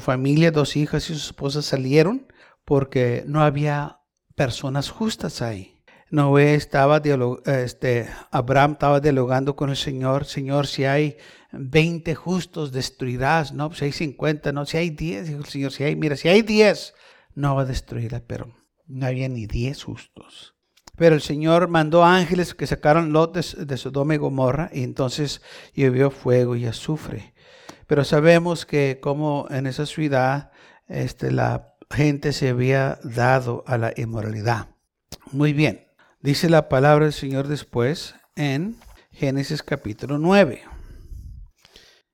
familia, 0.00 0.50
dos 0.50 0.76
hijas 0.76 1.10
y 1.10 1.14
su 1.14 1.28
esposa 1.28 1.62
salieron 1.62 2.26
porque 2.64 3.24
no 3.26 3.42
había 3.42 4.00
personas 4.34 4.90
justas 4.90 5.42
ahí. 5.42 5.73
Noé 6.14 6.54
estaba 6.54 7.02
este, 7.44 8.08
Abraham 8.30 8.72
estaba 8.72 9.00
dialogando 9.00 9.56
con 9.56 9.70
el 9.70 9.76
Señor, 9.76 10.26
Señor, 10.26 10.68
si 10.68 10.84
hay 10.84 11.16
20 11.50 12.14
justos 12.14 12.70
destruirás, 12.70 13.52
no, 13.52 13.72
si 13.72 13.86
hay 13.86 13.92
50, 13.92 14.52
no, 14.52 14.64
si 14.64 14.76
hay 14.76 14.90
10, 14.90 15.26
dijo 15.26 15.40
el 15.40 15.46
Señor, 15.46 15.72
si 15.72 15.82
hay, 15.82 15.96
mira, 15.96 16.14
si 16.14 16.28
hay 16.28 16.42
10, 16.42 16.94
no 17.34 17.56
va 17.56 17.62
a 17.62 17.64
destruirla, 17.64 18.22
pero 18.24 18.54
no 18.86 19.06
había 19.06 19.28
ni 19.28 19.46
10 19.46 19.82
justos. 19.82 20.54
Pero 20.96 21.16
el 21.16 21.20
Señor 21.20 21.66
mandó 21.66 22.04
ángeles 22.04 22.54
que 22.54 22.68
sacaron 22.68 23.12
Lot 23.12 23.34
de, 23.34 23.76
Sodoma 23.76 24.14
y 24.14 24.18
Gomorra 24.18 24.70
y 24.72 24.84
entonces 24.84 25.42
llovió 25.74 26.12
fuego 26.12 26.54
y 26.54 26.66
azufre. 26.66 27.34
Pero 27.88 28.04
sabemos 28.04 28.66
que 28.66 29.00
como 29.02 29.48
en 29.50 29.66
esa 29.66 29.84
ciudad 29.84 30.52
este, 30.86 31.32
la 31.32 31.74
gente 31.90 32.32
se 32.32 32.50
había 32.50 33.00
dado 33.02 33.64
a 33.66 33.78
la 33.78 33.92
inmoralidad. 33.96 34.68
Muy 35.32 35.52
bien, 35.52 35.83
dice 36.24 36.48
la 36.48 36.70
palabra 36.70 37.04
del 37.04 37.12
Señor 37.12 37.48
después 37.48 38.14
en 38.34 38.76
Génesis 39.12 39.62
capítulo 39.62 40.16
9. 40.16 40.62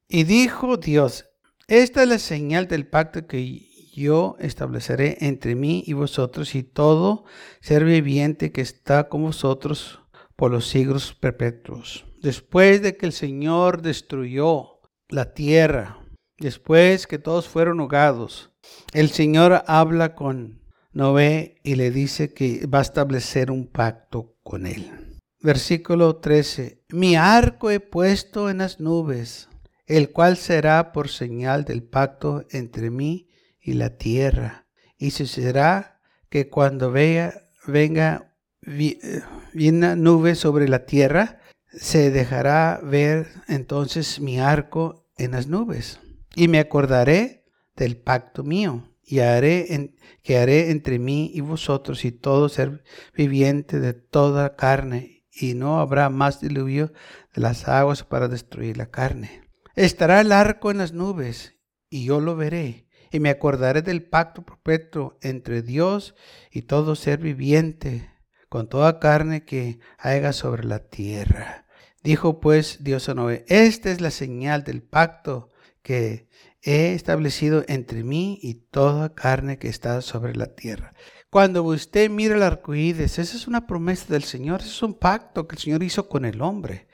Y 0.09 0.25
dijo 0.25 0.79
Dios, 0.79 1.27
esta 1.69 2.03
es 2.03 2.09
la 2.09 2.19
señal 2.19 2.67
del 2.67 2.89
pacto 2.89 3.29
que 3.29 3.69
yo 3.95 4.35
estableceré 4.41 5.19
entre 5.21 5.55
mí 5.55 5.85
y 5.87 5.93
vosotros 5.93 6.57
y 6.57 6.65
todo 6.65 7.25
ser 7.61 7.85
viviente 7.85 8.51
que 8.51 8.63
está 8.63 9.09
con 9.09 9.23
vosotros 9.23 10.01
por 10.35 10.51
los 10.51 10.67
siglos 10.67 11.15
perpetuos. 11.15 12.05
Después 12.21 12.83
de 12.83 12.97
que 12.97 13.07
el 13.07 13.13
Señor 13.13 13.81
destruyó 13.81 14.81
la 15.09 15.35
tierra, 15.35 16.05
después 16.37 17.07
que 17.07 17.21
todos 17.21 17.49
fueron 17.49 17.79
ahogados, 17.79 18.51
el 18.93 19.11
Señor 19.11 19.63
habla 19.69 20.17
con 20.17 20.61
Noé 20.93 21.61
y 21.63 21.77
le 21.77 21.91
dice 21.91 22.33
que 22.33 22.67
va 22.67 22.79
a 22.79 22.83
establecer 22.83 23.51
un 23.51 23.67
pacto 23.67 24.37
con 24.43 24.67
él. 24.67 24.91
Versículo 25.41 26.17
13. 26.17 26.85
Mi 26.91 27.17
arco 27.17 27.71
he 27.71 27.81
puesto 27.81 28.51
en 28.51 28.59
las 28.59 28.81
nubes 28.81 29.51
el 29.91 30.13
cual 30.13 30.37
será 30.37 30.93
por 30.93 31.09
señal 31.09 31.65
del 31.65 31.83
pacto 31.83 32.45
entre 32.51 32.91
mí 32.91 33.29
y 33.61 33.73
la 33.73 33.97
tierra. 33.99 34.69
Y 34.97 35.11
sucederá 35.11 36.01
que 36.29 36.49
cuando 36.49 36.93
vea, 36.93 37.43
venga 37.67 38.37
una 39.53 39.97
nube 39.97 40.37
sobre 40.37 40.69
la 40.69 40.87
tierra, 40.87 41.41
se 41.73 42.13
dejará 42.13 42.81
ver 42.85 43.27
entonces 43.49 44.21
mi 44.21 44.39
arco 44.39 45.11
en 45.17 45.33
las 45.33 45.49
nubes. 45.49 45.99
Y 46.37 46.47
me 46.47 46.61
acordaré 46.61 47.45
del 47.75 47.97
pacto 47.97 48.45
mío, 48.45 48.90
y 49.11 49.19
haré 49.19 49.75
en, 49.75 49.97
que 50.23 50.39
haré 50.39 50.71
entre 50.71 51.01
mí 51.01 51.33
y 51.35 51.41
vosotros 51.41 52.05
y 52.05 52.13
todo 52.13 52.49
ser 52.49 52.85
viviente 53.13 53.81
de 53.81 53.93
toda 53.93 54.55
carne, 54.55 55.25
y 55.33 55.55
no 55.55 55.81
habrá 55.81 56.11
más 56.11 56.41
diluvio 56.41 56.93
de 57.35 57.41
las 57.41 57.67
aguas 57.67 58.05
para 58.05 58.29
destruir 58.29 58.77
la 58.77 58.87
carne. 58.87 59.43
Estará 59.75 60.21
el 60.21 60.31
arco 60.31 60.71
en 60.71 60.79
las 60.79 60.93
nubes, 60.93 61.57
y 61.89 62.05
yo 62.05 62.21
lo 62.21 62.37
veré, 62.37 62.87
y 63.11 63.19
me 63.19 63.31
acordaré 63.31 63.83
del 63.83 64.05
pacto 64.05 64.45
perpetuo 64.45 65.19
entre 65.23 65.63
Dios 65.63 66.15
y 66.53 66.63
todo 66.63 66.95
ser 66.95 67.19
viviente, 67.19 68.09
con 68.49 68.69
toda 68.69 69.01
carne 69.01 69.45
que 69.45 69.81
haya 69.99 70.33
sobre 70.33 70.63
la 70.63 70.89
tierra. 70.89 71.67
Dijo 72.05 72.39
pues 72.39 72.85
Dios 72.85 73.09
a 73.09 73.15
Noé, 73.15 73.45
esta 73.49 73.91
es 73.91 74.01
la 74.01 74.13
señal 74.13 74.63
del 74.63 74.83
pacto 74.83 75.49
que 75.83 76.29
he 76.63 76.95
establecido 76.95 77.65
entre 77.69 78.05
mí 78.05 78.39
y 78.43 78.55
toda 78.55 79.15
carne 79.15 79.59
que 79.59 79.69
está 79.69 80.03
sobre 80.03 80.35
la 80.35 80.55
tierra. 80.55 80.93
Cuando 81.31 81.63
usted 81.63 82.11
mira 82.11 82.35
el 82.35 82.43
arcoíris, 82.43 83.19
esa 83.19 83.37
es 83.37 83.47
una 83.47 83.67
promesa 83.67 84.07
del 84.13 84.25
Señor, 84.25 84.63
es 84.63 84.83
un 84.83 84.95
pacto 84.95 85.47
que 85.47 85.57
el 85.57 85.63
Señor 85.63 85.83
hizo 85.83 86.09
con 86.09 86.25
el 86.25 86.43
hombre 86.43 86.89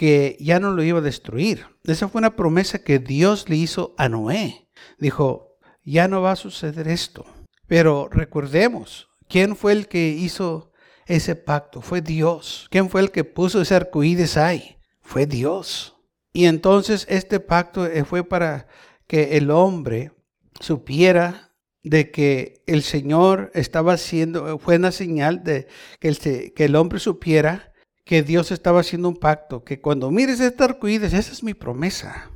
que 0.00 0.38
ya 0.40 0.60
no 0.60 0.70
lo 0.70 0.82
iba 0.82 1.00
a 1.00 1.02
destruir. 1.02 1.66
Esa 1.84 2.08
fue 2.08 2.20
una 2.20 2.34
promesa 2.34 2.82
que 2.82 2.98
Dios 2.98 3.50
le 3.50 3.56
hizo 3.56 3.94
a 3.98 4.08
Noé. 4.08 4.66
Dijo, 4.98 5.58
ya 5.84 6.08
no 6.08 6.22
va 6.22 6.32
a 6.32 6.36
suceder 6.36 6.88
esto. 6.88 7.26
Pero 7.66 8.08
recordemos, 8.10 9.10
¿quién 9.28 9.56
fue 9.56 9.72
el 9.72 9.88
que 9.88 10.08
hizo 10.08 10.72
ese 11.04 11.36
pacto? 11.36 11.82
Fue 11.82 12.00
Dios. 12.00 12.66
¿Quién 12.70 12.88
fue 12.88 13.02
el 13.02 13.10
que 13.10 13.24
puso 13.24 13.60
ese 13.60 13.74
arcoíris 13.74 14.38
ahí? 14.38 14.78
Fue 15.02 15.26
Dios. 15.26 15.96
Y 16.32 16.46
entonces 16.46 17.04
este 17.10 17.38
pacto 17.38 17.84
eh, 17.84 18.04
fue 18.04 18.24
para 18.24 18.68
que 19.10 19.36
el 19.36 19.50
hombre 19.50 20.12
supiera 20.60 21.52
de 21.82 22.12
que 22.12 22.62
el 22.68 22.82
Señor 22.82 23.50
estaba 23.54 23.94
haciendo, 23.94 24.56
fue 24.60 24.76
una 24.76 24.92
señal 24.92 25.42
de 25.42 25.66
que 25.98 26.06
el, 26.06 26.18
que 26.54 26.64
el 26.64 26.76
hombre 26.76 27.00
supiera 27.00 27.72
que 28.04 28.22
Dios 28.22 28.52
estaba 28.52 28.78
haciendo 28.78 29.08
un 29.08 29.16
pacto, 29.16 29.64
que 29.64 29.80
cuando 29.80 30.12
mires 30.12 30.38
este 30.38 30.62
arcoíris, 30.62 31.12
esa 31.12 31.32
es 31.32 31.42
mi 31.42 31.54
promesa, 31.54 32.30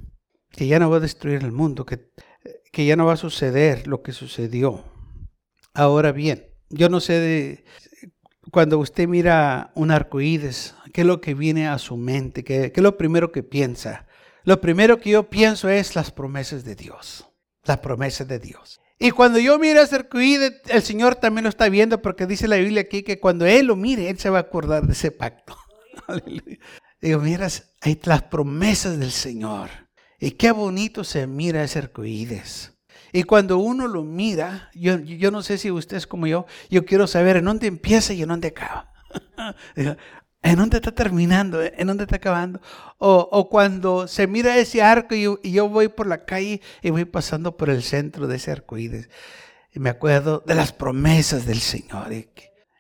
que 0.51 0.67
ya 0.67 0.81
no 0.81 0.91
va 0.91 0.97
a 0.97 1.01
destruir 1.01 1.45
el 1.45 1.53
mundo, 1.53 1.87
que, 1.87 2.11
que 2.73 2.85
ya 2.85 2.97
no 2.97 3.07
va 3.07 3.13
a 3.13 3.19
suceder 3.19 3.87
lo 3.87 4.03
que 4.03 4.11
sucedió. 4.11 4.83
Ahora 5.75 6.11
bien, 6.11 6.49
yo 6.71 6.89
no 6.89 6.99
sé 6.99 7.13
de, 7.21 7.65
cuando 8.51 8.81
usted 8.81 9.07
mira 9.07 9.71
un 9.77 9.93
arcoíris, 9.93 10.75
¿qué 10.93 11.03
es 11.03 11.07
lo 11.07 11.21
que 11.21 11.35
viene 11.35 11.69
a 11.69 11.79
su 11.79 11.97
mente? 11.97 12.43
¿Qué, 12.43 12.73
¿Qué, 12.73 12.81
es 12.81 12.83
lo 12.83 12.97
primero 12.97 13.31
que 13.31 13.45
piensa? 13.45 14.09
Lo 14.45 14.61
primero 14.61 15.01
que 15.01 15.11
yo 15.11 15.31
pienso 15.31 15.69
es 15.69 15.95
las 15.97 16.11
promesas 16.11 16.65
de 16.65 16.75
Dios. 16.75 17.27
las 17.67 17.79
promesas 17.79 18.29
de 18.29 18.39
Dios. 18.39 18.79
Y 18.99 19.11
cuando 19.11 19.39
yo 19.39 19.59
miro 19.59 19.81
ese 19.81 19.97
arcoíris, 19.97 20.53
el 20.69 20.83
Señor 20.83 21.17
también 21.17 21.45
lo 21.45 21.49
está 21.49 21.71
viendo 21.71 22.03
porque 22.03 22.27
dice 22.27 22.47
la 22.47 22.57
Biblia 22.57 22.83
aquí 22.83 23.03
que 23.03 23.19
cuando 23.19 23.47
Él 23.47 23.67
lo 23.67 23.77
mire, 23.77 24.11
Él 24.11 24.19
se 24.19 24.29
va 24.29 24.39
a 24.39 24.43
acordar 24.43 24.87
de 24.87 24.93
ese 24.93 25.11
pacto. 25.11 25.57
Digo, 27.01 27.21
miras, 27.21 27.75
hay 27.81 27.99
las 28.05 28.25
promesas 28.25 28.99
del 28.99 29.13
Señor. 29.13 29.71
Y 30.21 30.33
qué 30.33 30.53
bonito 30.53 31.05
se 31.05 31.27
mira 31.27 31.65
ese 31.65 31.79
arcoíris. 31.79 32.73
Y 33.13 33.23
cuando 33.23 33.59
uno 33.59 33.89
lo 33.89 34.03
mira, 34.03 34.71
yo, 34.75 34.99
yo 34.99 35.31
no 35.31 35.43
sé 35.43 35.57
si 35.57 35.71
usted 35.71 35.97
es 35.97 36.07
como 36.07 36.27
yo, 36.27 36.47
yo 36.69 36.85
quiero 36.85 37.07
saber 37.07 37.37
en 37.37 37.45
dónde 37.47 37.67
empieza 37.67 38.13
y 38.13 38.23
en 38.23 38.29
dónde 38.29 38.49
acaba. 38.49 38.93
¿En 40.45 40.57
dónde 40.57 40.77
está 40.77 40.93
terminando? 40.93 41.63
¿En 41.63 41.87
dónde 41.87 42.05
está 42.05 42.17
acabando? 42.17 42.61
O, 42.99 43.49
cuando 43.49 44.07
se 44.07 44.27
mira 44.27 44.59
ese 44.59 44.83
arco 44.83 45.15
y 45.15 45.53
yo, 45.53 45.69
voy 45.71 45.89
por 45.89 46.07
la 46.07 46.27
calle 46.27 46.61
y 46.83 46.91
voy 46.91 47.07
pasando 47.07 47.57
por 47.57 47.71
el 47.71 47.83
centro 47.83 48.27
de 48.27 48.37
ese 48.37 48.51
arcoíris. 48.53 49.09
Y 49.73 49.81
me 49.81 49.89
acuerdo 49.89 50.43
de 50.47 50.55
las 50.55 50.71
promesas 50.71 51.47
del 51.47 51.61
Señor. 51.61 52.09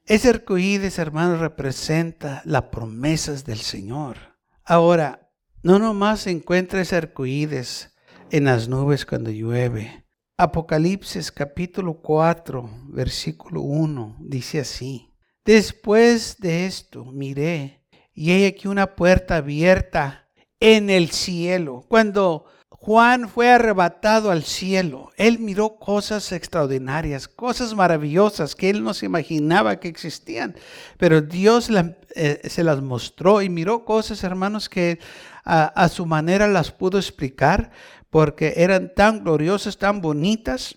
Ese 0.04 0.28
arcoíris, 0.28 0.98
hermanos, 0.98 1.40
representa 1.40 2.42
las 2.44 2.64
promesas 2.64 3.46
del 3.46 3.58
Señor. 3.58 4.18
Ahora, 4.62 5.30
no 5.62 5.78
nomás 5.78 6.20
se 6.20 6.32
encuentra 6.32 6.82
ese 6.82 6.96
arcoíris 6.96 7.94
en 8.30 8.44
las 8.44 8.68
nubes 8.68 9.06
cuando 9.06 9.30
llueve. 9.30 10.04
Apocalipsis 10.36 11.32
capítulo 11.32 11.94
4, 12.02 12.68
versículo 12.88 13.62
1, 13.62 14.18
dice 14.20 14.60
así. 14.60 15.13
Después 15.44 16.38
de 16.38 16.64
esto 16.64 17.04
miré 17.04 17.82
y 18.14 18.30
hay 18.30 18.46
aquí 18.46 18.66
una 18.66 18.94
puerta 18.94 19.36
abierta 19.36 20.26
en 20.58 20.88
el 20.88 21.10
cielo. 21.10 21.84
Cuando 21.88 22.46
Juan 22.70 23.28
fue 23.28 23.50
arrebatado 23.50 24.30
al 24.30 24.42
cielo, 24.44 25.10
él 25.16 25.38
miró 25.38 25.76
cosas 25.76 26.32
extraordinarias, 26.32 27.28
cosas 27.28 27.74
maravillosas 27.74 28.54
que 28.54 28.70
él 28.70 28.82
no 28.82 28.94
se 28.94 29.04
imaginaba 29.04 29.80
que 29.80 29.88
existían, 29.88 30.56
pero 30.96 31.20
Dios 31.20 31.68
eh, 32.14 32.40
se 32.48 32.64
las 32.64 32.80
mostró 32.80 33.42
y 33.42 33.50
miró 33.50 33.84
cosas, 33.84 34.24
hermanos, 34.24 34.70
que 34.70 34.98
a 35.44 35.88
su 35.90 36.06
manera 36.06 36.48
las 36.48 36.70
pudo 36.70 36.96
explicar 36.96 37.70
porque 38.08 38.54
eran 38.56 38.94
tan 38.94 39.24
gloriosas, 39.24 39.76
tan 39.76 40.00
bonitas 40.00 40.76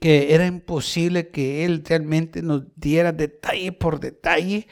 que 0.00 0.34
era 0.34 0.46
imposible 0.46 1.30
que 1.30 1.64
Él 1.64 1.84
realmente 1.86 2.42
nos 2.42 2.64
diera 2.76 3.12
detalle 3.12 3.72
por 3.72 4.00
detalle, 4.00 4.68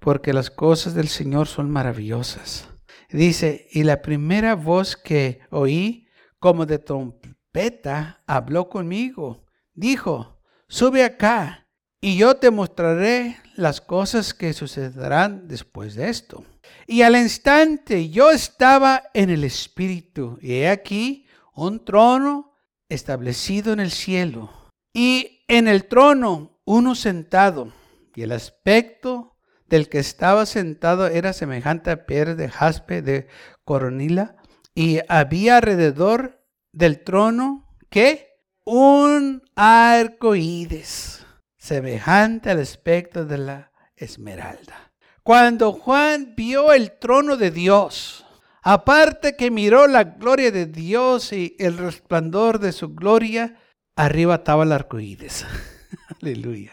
porque 0.00 0.32
las 0.32 0.50
cosas 0.50 0.94
del 0.94 1.08
Señor 1.08 1.46
son 1.46 1.70
maravillosas. 1.70 2.68
Dice, 3.10 3.68
y 3.70 3.84
la 3.84 4.02
primera 4.02 4.54
voz 4.54 4.96
que 4.96 5.40
oí, 5.50 6.08
como 6.38 6.66
de 6.66 6.78
trompeta, 6.78 8.22
habló 8.26 8.68
conmigo. 8.68 9.46
Dijo, 9.72 10.40
sube 10.68 11.04
acá, 11.04 11.68
y 12.00 12.16
yo 12.18 12.36
te 12.36 12.50
mostraré 12.50 13.38
las 13.56 13.80
cosas 13.80 14.34
que 14.34 14.52
sucederán 14.52 15.48
después 15.48 15.94
de 15.94 16.10
esto. 16.10 16.44
Y 16.86 17.02
al 17.02 17.16
instante 17.16 18.10
yo 18.10 18.30
estaba 18.30 19.04
en 19.14 19.30
el 19.30 19.44
Espíritu, 19.44 20.38
y 20.42 20.54
he 20.54 20.68
aquí 20.68 21.26
un 21.54 21.84
trono 21.84 22.53
establecido 22.94 23.72
en 23.72 23.80
el 23.80 23.90
cielo, 23.90 24.50
y 24.92 25.44
en 25.48 25.68
el 25.68 25.86
trono 25.86 26.60
uno 26.64 26.94
sentado, 26.94 27.72
y 28.14 28.22
el 28.22 28.32
aspecto 28.32 29.36
del 29.66 29.88
que 29.88 29.98
estaba 29.98 30.46
sentado 30.46 31.06
era 31.06 31.32
semejante 31.32 31.90
a 31.90 32.06
piedra 32.06 32.34
de 32.34 32.48
jaspe 32.48 33.02
de 33.02 33.28
coronila, 33.64 34.36
y 34.74 35.00
había 35.08 35.56
alrededor 35.56 36.44
del 36.72 37.02
trono 37.04 37.76
que 37.90 38.28
un 38.64 39.42
arco 39.54 40.34
iris, 40.34 41.24
semejante 41.58 42.50
al 42.50 42.60
aspecto 42.60 43.24
de 43.24 43.38
la 43.38 43.72
esmeralda. 43.96 44.92
Cuando 45.22 45.72
Juan 45.72 46.34
vio 46.36 46.72
el 46.72 46.98
trono 46.98 47.36
de 47.36 47.50
Dios, 47.50 48.23
Aparte 48.66 49.36
que 49.36 49.50
miró 49.50 49.86
la 49.86 50.04
gloria 50.04 50.50
de 50.50 50.64
Dios 50.64 51.34
y 51.34 51.54
el 51.58 51.76
resplandor 51.76 52.58
de 52.58 52.72
su 52.72 52.94
gloria, 52.94 53.60
arriba 53.94 54.36
estaba 54.36 54.64
el 54.64 54.72
arco 54.72 54.96
Aleluya. 56.22 56.72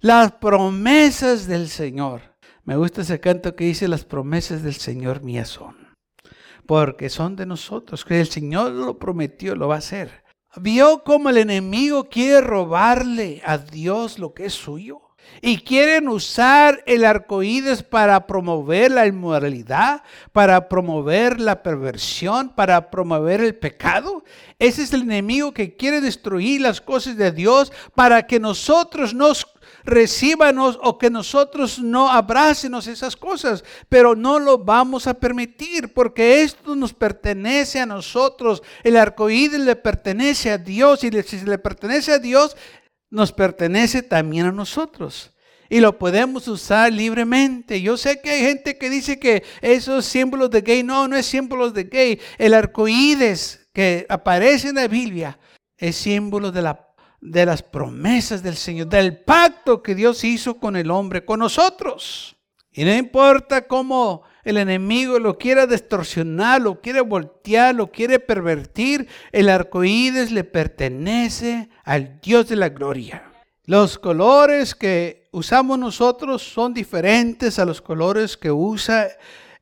Las 0.00 0.32
promesas 0.32 1.46
del 1.46 1.68
Señor. 1.68 2.22
Me 2.64 2.76
gusta 2.76 3.02
ese 3.02 3.20
canto 3.20 3.54
que 3.54 3.62
dice: 3.62 3.86
Las 3.86 4.04
promesas 4.04 4.64
del 4.64 4.74
Señor 4.74 5.22
mías 5.22 5.48
son. 5.48 5.76
Porque 6.66 7.08
son 7.08 7.36
de 7.36 7.46
nosotros. 7.46 8.04
Que 8.04 8.20
el 8.20 8.26
Señor 8.26 8.72
lo 8.72 8.98
prometió, 8.98 9.54
lo 9.54 9.68
va 9.68 9.76
a 9.76 9.78
hacer. 9.78 10.24
Vio 10.56 11.04
cómo 11.04 11.30
el 11.30 11.36
enemigo 11.36 12.08
quiere 12.08 12.40
robarle 12.40 13.40
a 13.46 13.56
Dios 13.56 14.18
lo 14.18 14.34
que 14.34 14.46
es 14.46 14.54
suyo 14.54 15.09
y 15.42 15.58
quieren 15.58 16.08
usar 16.08 16.82
el 16.86 17.04
arcoíris 17.04 17.82
para 17.82 18.26
promover 18.26 18.90
la 18.90 19.06
inmoralidad, 19.06 20.02
para 20.32 20.68
promover 20.68 21.40
la 21.40 21.62
perversión, 21.62 22.50
para 22.50 22.90
promover 22.90 23.40
el 23.40 23.54
pecado. 23.54 24.24
Ese 24.58 24.82
es 24.82 24.92
el 24.92 25.02
enemigo 25.02 25.52
que 25.52 25.76
quiere 25.76 26.00
destruir 26.00 26.60
las 26.60 26.80
cosas 26.80 27.16
de 27.16 27.32
Dios 27.32 27.72
para 27.94 28.26
que 28.26 28.38
nosotros 28.38 29.14
nos 29.14 29.46
recíbanos 29.84 30.78
o 30.82 30.98
que 30.98 31.10
nosotros 31.10 31.78
no 31.78 32.10
abrácenos 32.10 32.86
esas 32.86 33.16
cosas, 33.16 33.64
pero 33.88 34.14
no 34.14 34.38
lo 34.38 34.58
vamos 34.58 35.06
a 35.06 35.14
permitir 35.14 35.92
porque 35.92 36.42
esto 36.42 36.76
nos 36.76 36.92
pertenece 36.92 37.80
a 37.80 37.86
nosotros. 37.86 38.62
El 38.82 38.96
arcoíris 38.96 39.60
le 39.60 39.76
pertenece 39.76 40.50
a 40.50 40.58
Dios 40.58 41.04
y 41.04 41.10
si 41.22 41.40
le 41.44 41.58
pertenece 41.58 42.12
a 42.12 42.18
Dios, 42.18 42.56
nos 43.10 43.32
pertenece 43.32 44.02
también 44.02 44.46
a 44.46 44.52
nosotros. 44.52 45.32
Y 45.68 45.78
lo 45.78 45.98
podemos 45.98 46.48
usar 46.48 46.92
libremente. 46.92 47.80
Yo 47.80 47.96
sé 47.96 48.20
que 48.20 48.30
hay 48.30 48.40
gente 48.40 48.76
que 48.76 48.90
dice 48.90 49.20
que 49.20 49.44
esos 49.60 50.04
símbolos 50.04 50.50
de 50.50 50.62
gay, 50.62 50.82
no, 50.82 51.06
no 51.06 51.16
es 51.16 51.26
símbolos 51.26 51.72
de 51.74 51.84
gay. 51.84 52.20
El 52.38 52.54
arcoíris 52.54 53.68
que 53.72 54.04
aparece 54.08 54.68
en 54.68 54.76
la 54.76 54.88
Biblia 54.88 55.38
es 55.76 55.94
símbolo 55.96 56.50
de, 56.50 56.62
la, 56.62 56.88
de 57.20 57.46
las 57.46 57.62
promesas 57.62 58.42
del 58.42 58.56
Señor, 58.56 58.88
del 58.88 59.22
pacto 59.22 59.80
que 59.80 59.94
Dios 59.94 60.24
hizo 60.24 60.58
con 60.58 60.74
el 60.74 60.90
hombre, 60.90 61.24
con 61.24 61.38
nosotros. 61.38 62.36
Y 62.72 62.84
no 62.84 62.94
importa 62.94 63.66
cómo 63.66 64.22
el 64.44 64.56
enemigo 64.56 65.18
lo 65.18 65.38
quiera 65.38 65.66
distorsionar, 65.66 66.60
lo 66.60 66.80
quiere 66.80 67.00
voltear, 67.00 67.74
lo 67.74 67.90
quiere 67.90 68.18
pervertir, 68.18 69.08
el 69.32 69.48
arcoíris 69.48 70.30
le 70.30 70.44
pertenece 70.44 71.68
al 71.84 72.20
Dios 72.20 72.48
de 72.48 72.56
la 72.56 72.70
gloria. 72.70 73.30
Los 73.64 73.98
colores 73.98 74.74
que 74.74 75.28
usamos 75.32 75.78
nosotros 75.78 76.42
son 76.42 76.74
diferentes 76.74 77.58
a 77.58 77.64
los 77.64 77.80
colores 77.80 78.36
que 78.36 78.50
usa 78.50 79.08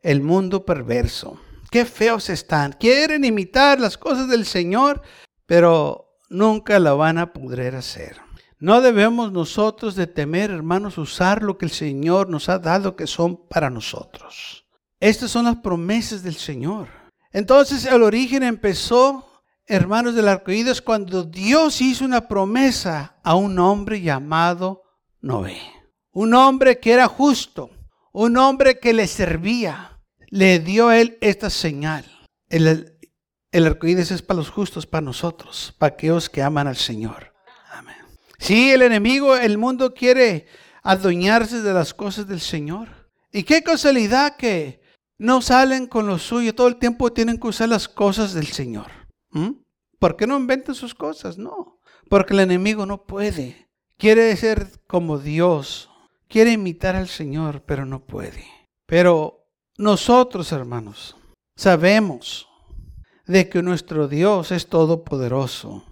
el 0.02 0.22
mundo 0.22 0.64
perverso. 0.64 1.40
Qué 1.70 1.84
feos 1.84 2.30
están. 2.30 2.72
Quieren 2.72 3.24
imitar 3.24 3.78
las 3.78 3.98
cosas 3.98 4.28
del 4.28 4.46
Señor, 4.46 5.02
pero 5.44 6.16
nunca 6.30 6.78
lo 6.78 6.96
van 6.96 7.18
a 7.18 7.32
poder 7.32 7.74
hacer. 7.74 8.16
No 8.60 8.80
debemos 8.80 9.30
nosotros 9.30 9.94
de 9.94 10.06
temer, 10.06 10.50
hermanos, 10.50 10.98
usar 10.98 11.42
lo 11.42 11.58
que 11.58 11.66
el 11.66 11.70
Señor 11.70 12.28
nos 12.28 12.48
ha 12.48 12.58
dado 12.58 12.96
que 12.96 13.06
son 13.06 13.36
para 13.48 13.70
nosotros. 13.70 14.64
Estas 15.00 15.30
son 15.30 15.44
las 15.44 15.56
promesas 15.56 16.22
del 16.22 16.34
Señor. 16.34 16.88
Entonces 17.32 17.84
el 17.84 18.02
origen 18.02 18.42
empezó, 18.42 19.42
hermanos 19.66 20.14
del 20.14 20.28
arcoíris, 20.28 20.82
cuando 20.82 21.22
Dios 21.22 21.80
hizo 21.80 22.04
una 22.04 22.26
promesa 22.26 23.16
a 23.22 23.34
un 23.34 23.58
hombre 23.58 24.00
llamado 24.00 24.82
Noé. 25.20 25.61
Un 26.12 26.34
hombre 26.34 26.80
que 26.80 26.92
era 26.92 27.06
justo, 27.06 27.70
un 28.12 28.37
hombre 28.37 28.78
que 28.78 28.92
le 28.92 29.06
servía. 29.06 30.00
Le 30.30 30.58
dio 30.58 30.88
a 30.88 30.98
él 30.98 31.16
esta 31.20 31.48
señal. 31.48 32.04
El, 32.48 32.98
el 33.52 33.66
arcoíris 33.66 34.11
es 34.11 34.22
para 34.22 34.38
los 34.38 34.50
justos, 34.50 34.87
para 34.87 35.02
nosotros, 35.02 35.74
para 35.78 35.94
aquellos 35.94 36.28
que 36.28 36.42
aman 36.42 36.66
al 36.66 36.76
Señor. 36.76 37.32
Amén. 37.70 37.96
Sí, 38.38 38.72
el 38.72 38.82
enemigo, 38.82 39.37
el 39.37 39.58
mundo 39.58 39.94
quiere 39.94 40.46
adueñarse 40.82 41.62
de 41.62 41.72
las 41.72 41.94
cosas 41.94 42.26
del 42.26 42.40
Señor. 42.40 42.88
Y 43.32 43.44
qué 43.44 43.62
casualidad 43.62 44.37
que 44.37 44.80
no 45.18 45.42
salen 45.42 45.87
con 45.87 46.07
lo 46.07 46.18
suyo, 46.18 46.54
todo 46.54 46.68
el 46.68 46.76
tiempo 46.76 47.12
tienen 47.12 47.38
que 47.38 47.48
usar 47.48 47.68
las 47.68 47.88
cosas 47.88 48.35
del 48.35 48.46
Señor. 48.46 48.87
¿Por 49.98 50.16
qué 50.16 50.26
no 50.26 50.38
inventan 50.38 50.74
sus 50.74 50.94
cosas? 50.94 51.38
No, 51.38 51.81
porque 52.09 52.35
el 52.35 52.40
enemigo 52.40 52.87
no 52.87 53.04
puede. 53.04 53.68
Quiere 53.96 54.35
ser 54.37 54.70
como 54.87 55.18
Dios, 55.18 55.90
quiere 56.28 56.52
imitar 56.52 56.94
al 56.94 57.09
Señor, 57.09 57.62
pero 57.66 57.85
no 57.85 58.04
puede. 58.04 58.44
Pero 58.87 59.44
nosotros, 59.76 60.52
hermanos, 60.52 61.16
sabemos 61.57 62.48
de 63.26 63.48
que 63.48 63.62
nuestro 63.62 64.07
Dios 64.07 64.52
es 64.52 64.68
todopoderoso. 64.68 65.85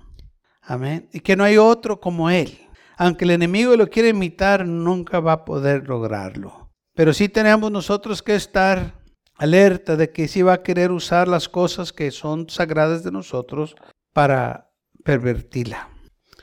Amén. 0.62 1.08
Y 1.12 1.20
que 1.20 1.36
no 1.36 1.44
hay 1.44 1.58
otro 1.58 2.00
como 2.00 2.30
Él. 2.30 2.58
Aunque 2.96 3.24
el 3.24 3.32
enemigo 3.32 3.76
lo 3.76 3.88
quiere 3.90 4.10
imitar, 4.10 4.66
nunca 4.66 5.20
va 5.20 5.32
a 5.32 5.44
poder 5.44 5.86
lograrlo. 5.88 6.70
Pero 6.94 7.12
sí 7.12 7.28
tenemos 7.28 7.70
nosotros 7.70 8.22
que 8.22 8.34
estar 8.34 8.95
alerta 9.36 9.96
de 9.96 10.10
que 10.10 10.28
si 10.28 10.42
va 10.42 10.54
a 10.54 10.62
querer 10.62 10.90
usar 10.90 11.28
las 11.28 11.48
cosas 11.48 11.92
que 11.92 12.10
son 12.10 12.48
sagradas 12.48 13.04
de 13.04 13.12
nosotros 13.12 13.76
para 14.12 14.70
pervertirla. 15.04 15.88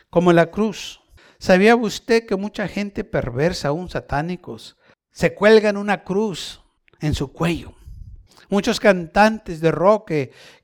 Como 0.09 0.31
la 0.31 0.51
cruz. 0.51 1.01
¿Sabía 1.39 1.75
usted 1.75 2.25
que 2.25 2.37
mucha 2.37 2.67
gente 2.67 3.03
perversa, 3.03 3.67
aún 3.67 3.89
satánicos, 3.89 4.77
se 5.11 5.33
cuelgan 5.33 5.75
una 5.75 6.03
cruz 6.03 6.61
en 7.01 7.13
su 7.13 7.33
cuello? 7.33 7.73
Muchos 8.49 8.79
cantantes 8.79 9.59
de 9.59 9.71
rock 9.71 10.11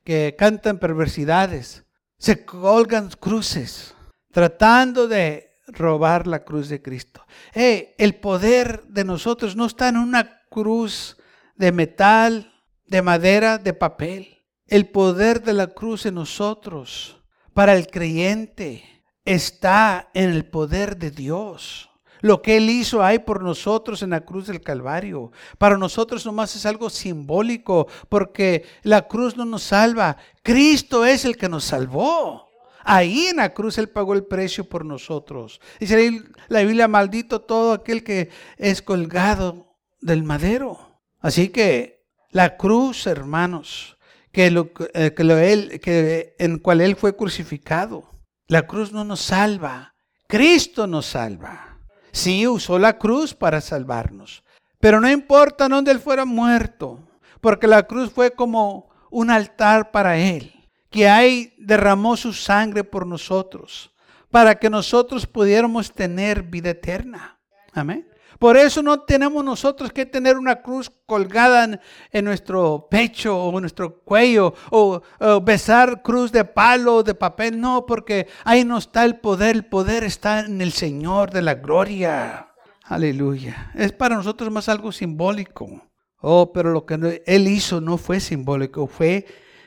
que, 0.03 0.35
cantan 0.37 0.79
perversidades 0.79 1.83
se 2.17 2.45
colgan 2.45 3.09
cruces 3.19 3.95
tratando 4.31 5.07
de 5.07 5.55
robar 5.67 6.27
la 6.27 6.43
cruz 6.43 6.69
de 6.69 6.81
Cristo. 6.81 7.25
el 7.53 8.15
poder 8.15 8.83
de 8.87 9.03
nosotros 9.03 9.55
no 9.55 9.65
está 9.65 9.89
en 9.89 9.97
una 9.97 10.43
cruz 10.49 11.17
de 11.59 11.73
metal, 11.73 12.53
de 12.87 13.01
madera, 13.03 13.59
de 13.59 13.73
papel. 13.73 14.45
El 14.65 14.87
poder 14.87 15.43
de 15.43 15.53
la 15.53 15.67
cruz 15.67 16.05
en 16.05 16.15
nosotros, 16.15 17.21
para 17.53 17.75
el 17.75 17.87
creyente, 17.87 19.03
está 19.25 20.09
en 20.13 20.29
el 20.29 20.45
poder 20.45 20.97
de 20.97 21.11
Dios. 21.11 21.89
Lo 22.21 22.41
que 22.41 22.57
Él 22.57 22.69
hizo 22.69 23.03
ahí 23.03 23.19
por 23.19 23.43
nosotros 23.43 24.01
en 24.01 24.11
la 24.11 24.21
cruz 24.21 24.47
del 24.47 24.61
Calvario. 24.61 25.31
Para 25.57 25.77
nosotros 25.77 26.25
nomás 26.25 26.55
es 26.55 26.65
algo 26.65 26.89
simbólico, 26.89 27.87
porque 28.07 28.65
la 28.83 29.07
cruz 29.07 29.35
no 29.35 29.45
nos 29.45 29.63
salva. 29.63 30.17
Cristo 30.41 31.05
es 31.05 31.25
el 31.25 31.35
que 31.35 31.49
nos 31.49 31.65
salvó. 31.65 32.47
Ahí 32.85 33.27
en 33.27 33.37
la 33.37 33.53
cruz 33.53 33.77
Él 33.77 33.89
pagó 33.89 34.13
el 34.13 34.25
precio 34.25 34.63
por 34.63 34.85
nosotros. 34.85 35.59
Dice 35.79 36.23
la 36.47 36.61
Biblia, 36.61 36.87
maldito 36.87 37.41
todo 37.41 37.73
aquel 37.73 38.03
que 38.03 38.29
es 38.57 38.81
colgado 38.81 39.75
del 39.99 40.23
madero. 40.23 40.88
Así 41.19 41.49
que 41.49 42.05
la 42.31 42.57
cruz, 42.57 43.07
hermanos, 43.07 43.97
que, 44.31 44.51
lo, 44.51 44.71
eh, 44.93 45.13
que, 45.13 45.23
lo 45.23 45.35
que 45.35 46.35
en 46.39 46.59
cual 46.59 46.81
Él 46.81 46.95
fue 46.95 47.15
crucificado, 47.15 48.09
la 48.47 48.65
cruz 48.65 48.91
no 48.91 49.03
nos 49.03 49.21
salva. 49.21 49.93
Cristo 50.27 50.87
nos 50.87 51.07
salva. 51.07 51.77
Sí, 52.11 52.47
usó 52.47 52.79
la 52.79 52.97
cruz 52.97 53.33
para 53.33 53.61
salvarnos. 53.61 54.43
Pero 54.79 54.99
no 54.99 55.09
importa 55.09 55.67
dónde 55.67 55.91
él 55.91 55.99
fuera 55.99 56.25
muerto, 56.25 56.99
porque 57.41 57.67
la 57.67 57.83
cruz 57.83 58.11
fue 58.11 58.31
como 58.31 58.89
un 59.11 59.29
altar 59.29 59.91
para 59.91 60.17
él, 60.17 60.53
que 60.89 61.09
ahí 61.09 61.53
derramó 61.57 62.15
su 62.15 62.31
sangre 62.31 62.83
por 62.83 63.05
nosotros, 63.05 63.91
para 64.31 64.55
que 64.55 64.69
nosotros 64.69 65.27
pudiéramos 65.27 65.91
tener 65.91 66.43
vida 66.43 66.69
eterna. 66.69 67.39
Amén. 67.73 68.07
Por 68.37 68.57
eso 68.57 68.83
no 68.83 69.01
tenemos 69.01 69.43
nosotros 69.43 69.91
que 69.91 70.05
tener 70.05 70.37
una 70.37 70.61
cruz 70.61 70.91
colgada 71.05 71.81
en, 72.11 72.25
nuestro 72.25 72.87
pecho 72.89 73.37
o 73.37 73.53
en 73.57 73.61
nuestro 73.61 74.01
cuello 74.01 74.53
o, 74.69 75.01
besar 75.41 76.01
cruz 76.01 76.31
de 76.31 76.45
palo 76.45 76.97
o 76.97 77.03
de 77.03 77.15
papel. 77.15 77.59
No, 77.59 77.85
porque 77.85 78.27
ahí 78.43 78.63
no 78.63 78.77
está 78.77 79.03
el 79.05 79.17
poder. 79.17 79.55
El 79.55 79.65
poder 79.65 80.03
está 80.03 80.41
en 80.41 80.61
el 80.61 80.71
Señor 80.71 81.31
de 81.31 81.41
la 81.41 81.55
gloria. 81.55 82.53
Aleluya. 82.83 83.71
Es 83.75 83.91
para 83.91 84.15
nosotros 84.15 84.51
más 84.51 84.69
algo 84.69 84.91
simbólico. 84.91 85.89
Oh, 86.21 86.51
pero 86.51 86.71
lo 86.71 86.85
que 86.85 87.23
Él 87.25 87.47
hizo 87.47 87.79
no 87.81 87.97
fue 87.97 88.19
simbólico, 88.19 88.87
fue, 88.87 89.25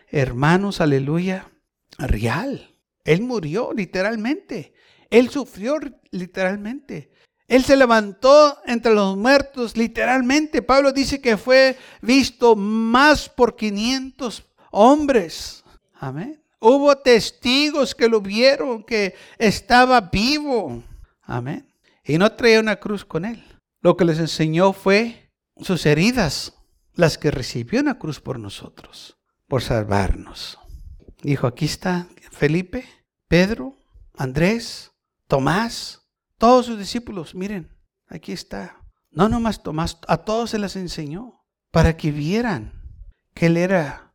hermanos, 0.09 0.81
aleluya, 0.81 1.51
real. 1.99 2.77
Él 3.05 3.23
murió 3.23 3.73
literalmente. 3.73 4.75
Él 5.11 5.29
sufrió 5.29 5.79
literalmente. 6.11 7.12
Él 7.53 7.65
se 7.65 7.77
levantó 7.77 8.57
entre 8.65 8.95
los 8.95 9.15
muertos, 9.15 9.77
literalmente. 9.77 10.63
Pablo 10.63 10.91
dice 10.91 11.21
que 11.21 11.37
fue 11.37 11.77
visto 12.01 12.57
más 12.57 13.29
por 13.29 13.57
500 13.57 14.43
hombres. 14.71 15.63
Amén. 15.93 16.43
Hubo 16.59 16.97
testigos 16.97 17.95
que 17.95 18.09
lo 18.09 18.23
vieron, 18.23 18.83
que 18.83 19.15
estaba 19.37 20.01
vivo. 20.01 20.83
Amén. 21.25 21.71
Y 22.07 22.17
no 22.17 22.33
traía 22.33 22.59
una 22.59 22.77
cruz 22.77 23.05
con 23.05 23.27
él. 23.27 23.45
Lo 23.83 23.99
que 23.99 24.07
les 24.07 24.19
enseñó 24.19 24.73
fue 24.73 25.29
sus 25.61 25.85
heridas, 25.85 26.55
las 26.95 27.19
que 27.19 27.31
recibió 27.31 27.83
una 27.83 27.99
cruz 27.99 28.19
por 28.19 28.39
nosotros, 28.39 29.19
por 29.47 29.61
salvarnos. 29.61 30.59
Dijo, 31.21 31.47
aquí 31.47 31.67
está 31.67 32.07
Felipe, 32.31 32.89
Pedro, 33.29 33.77
Andrés, 34.17 34.93
Tomás, 35.29 36.02
todos 36.43 36.67
sus 36.67 36.77
discípulos, 36.77 37.37
miren, 37.37 37.71
aquí 38.09 38.33
está. 38.33 38.83
No 39.13 39.29
nomás 39.29 39.63
Tomás, 39.63 39.99
a 40.09 40.17
todos 40.17 40.51
se 40.51 40.59
las 40.59 40.75
enseñó 40.75 41.41
para 41.71 41.97
que 41.97 42.11
vieran 42.11 42.83
que 43.33 43.47
Él 43.47 43.57
era, 43.57 44.13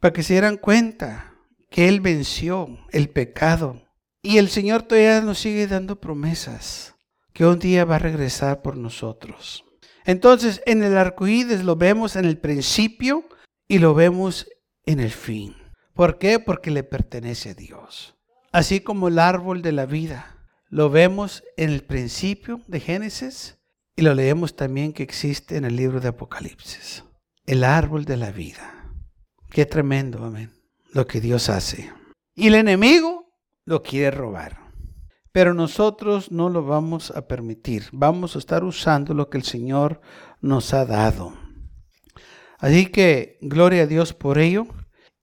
para 0.00 0.14
que 0.14 0.22
se 0.22 0.32
dieran 0.32 0.56
cuenta 0.56 1.34
que 1.68 1.88
Él 1.88 2.00
venció 2.00 2.78
el 2.90 3.10
pecado. 3.10 3.82
Y 4.22 4.38
el 4.38 4.48
Señor 4.48 4.84
todavía 4.84 5.20
nos 5.20 5.40
sigue 5.40 5.66
dando 5.66 6.00
promesas 6.00 6.94
que 7.34 7.44
un 7.44 7.58
día 7.58 7.84
va 7.84 7.96
a 7.96 7.98
regresar 7.98 8.62
por 8.62 8.78
nosotros. 8.78 9.62
Entonces, 10.06 10.62
en 10.64 10.82
el 10.82 10.96
arcoíris 10.96 11.64
lo 11.64 11.76
vemos 11.76 12.16
en 12.16 12.24
el 12.24 12.38
principio 12.38 13.26
y 13.68 13.78
lo 13.78 13.92
vemos 13.92 14.46
en 14.86 15.00
el 15.00 15.10
fin. 15.10 15.54
¿Por 15.92 16.16
qué? 16.16 16.38
Porque 16.38 16.70
le 16.70 16.82
pertenece 16.82 17.50
a 17.50 17.54
Dios. 17.54 18.14
Así 18.52 18.80
como 18.80 19.08
el 19.08 19.18
árbol 19.18 19.60
de 19.60 19.72
la 19.72 19.84
vida 19.84 20.31
lo 20.72 20.88
vemos 20.88 21.44
en 21.58 21.68
el 21.68 21.84
principio 21.84 22.62
de 22.66 22.80
Génesis 22.80 23.58
y 23.94 24.00
lo 24.00 24.14
leemos 24.14 24.56
también 24.56 24.94
que 24.94 25.02
existe 25.02 25.58
en 25.58 25.66
el 25.66 25.76
libro 25.76 26.00
de 26.00 26.08
Apocalipsis. 26.08 27.04
El 27.44 27.62
árbol 27.62 28.06
de 28.06 28.16
la 28.16 28.30
vida. 28.30 28.90
Qué 29.50 29.66
tremendo, 29.66 30.24
amén. 30.24 30.50
Lo 30.94 31.06
que 31.06 31.20
Dios 31.20 31.50
hace. 31.50 31.92
Y 32.34 32.46
el 32.46 32.54
enemigo 32.54 33.26
lo 33.66 33.82
quiere 33.82 34.12
robar. 34.12 34.72
Pero 35.30 35.52
nosotros 35.52 36.32
no 36.32 36.48
lo 36.48 36.64
vamos 36.64 37.10
a 37.10 37.28
permitir. 37.28 37.84
Vamos 37.92 38.34
a 38.34 38.38
estar 38.38 38.64
usando 38.64 39.12
lo 39.12 39.28
que 39.28 39.36
el 39.36 39.44
Señor 39.44 40.00
nos 40.40 40.72
ha 40.72 40.86
dado. 40.86 41.34
Así 42.58 42.86
que 42.86 43.36
gloria 43.42 43.82
a 43.82 43.86
Dios 43.86 44.14
por 44.14 44.38
ello. 44.38 44.66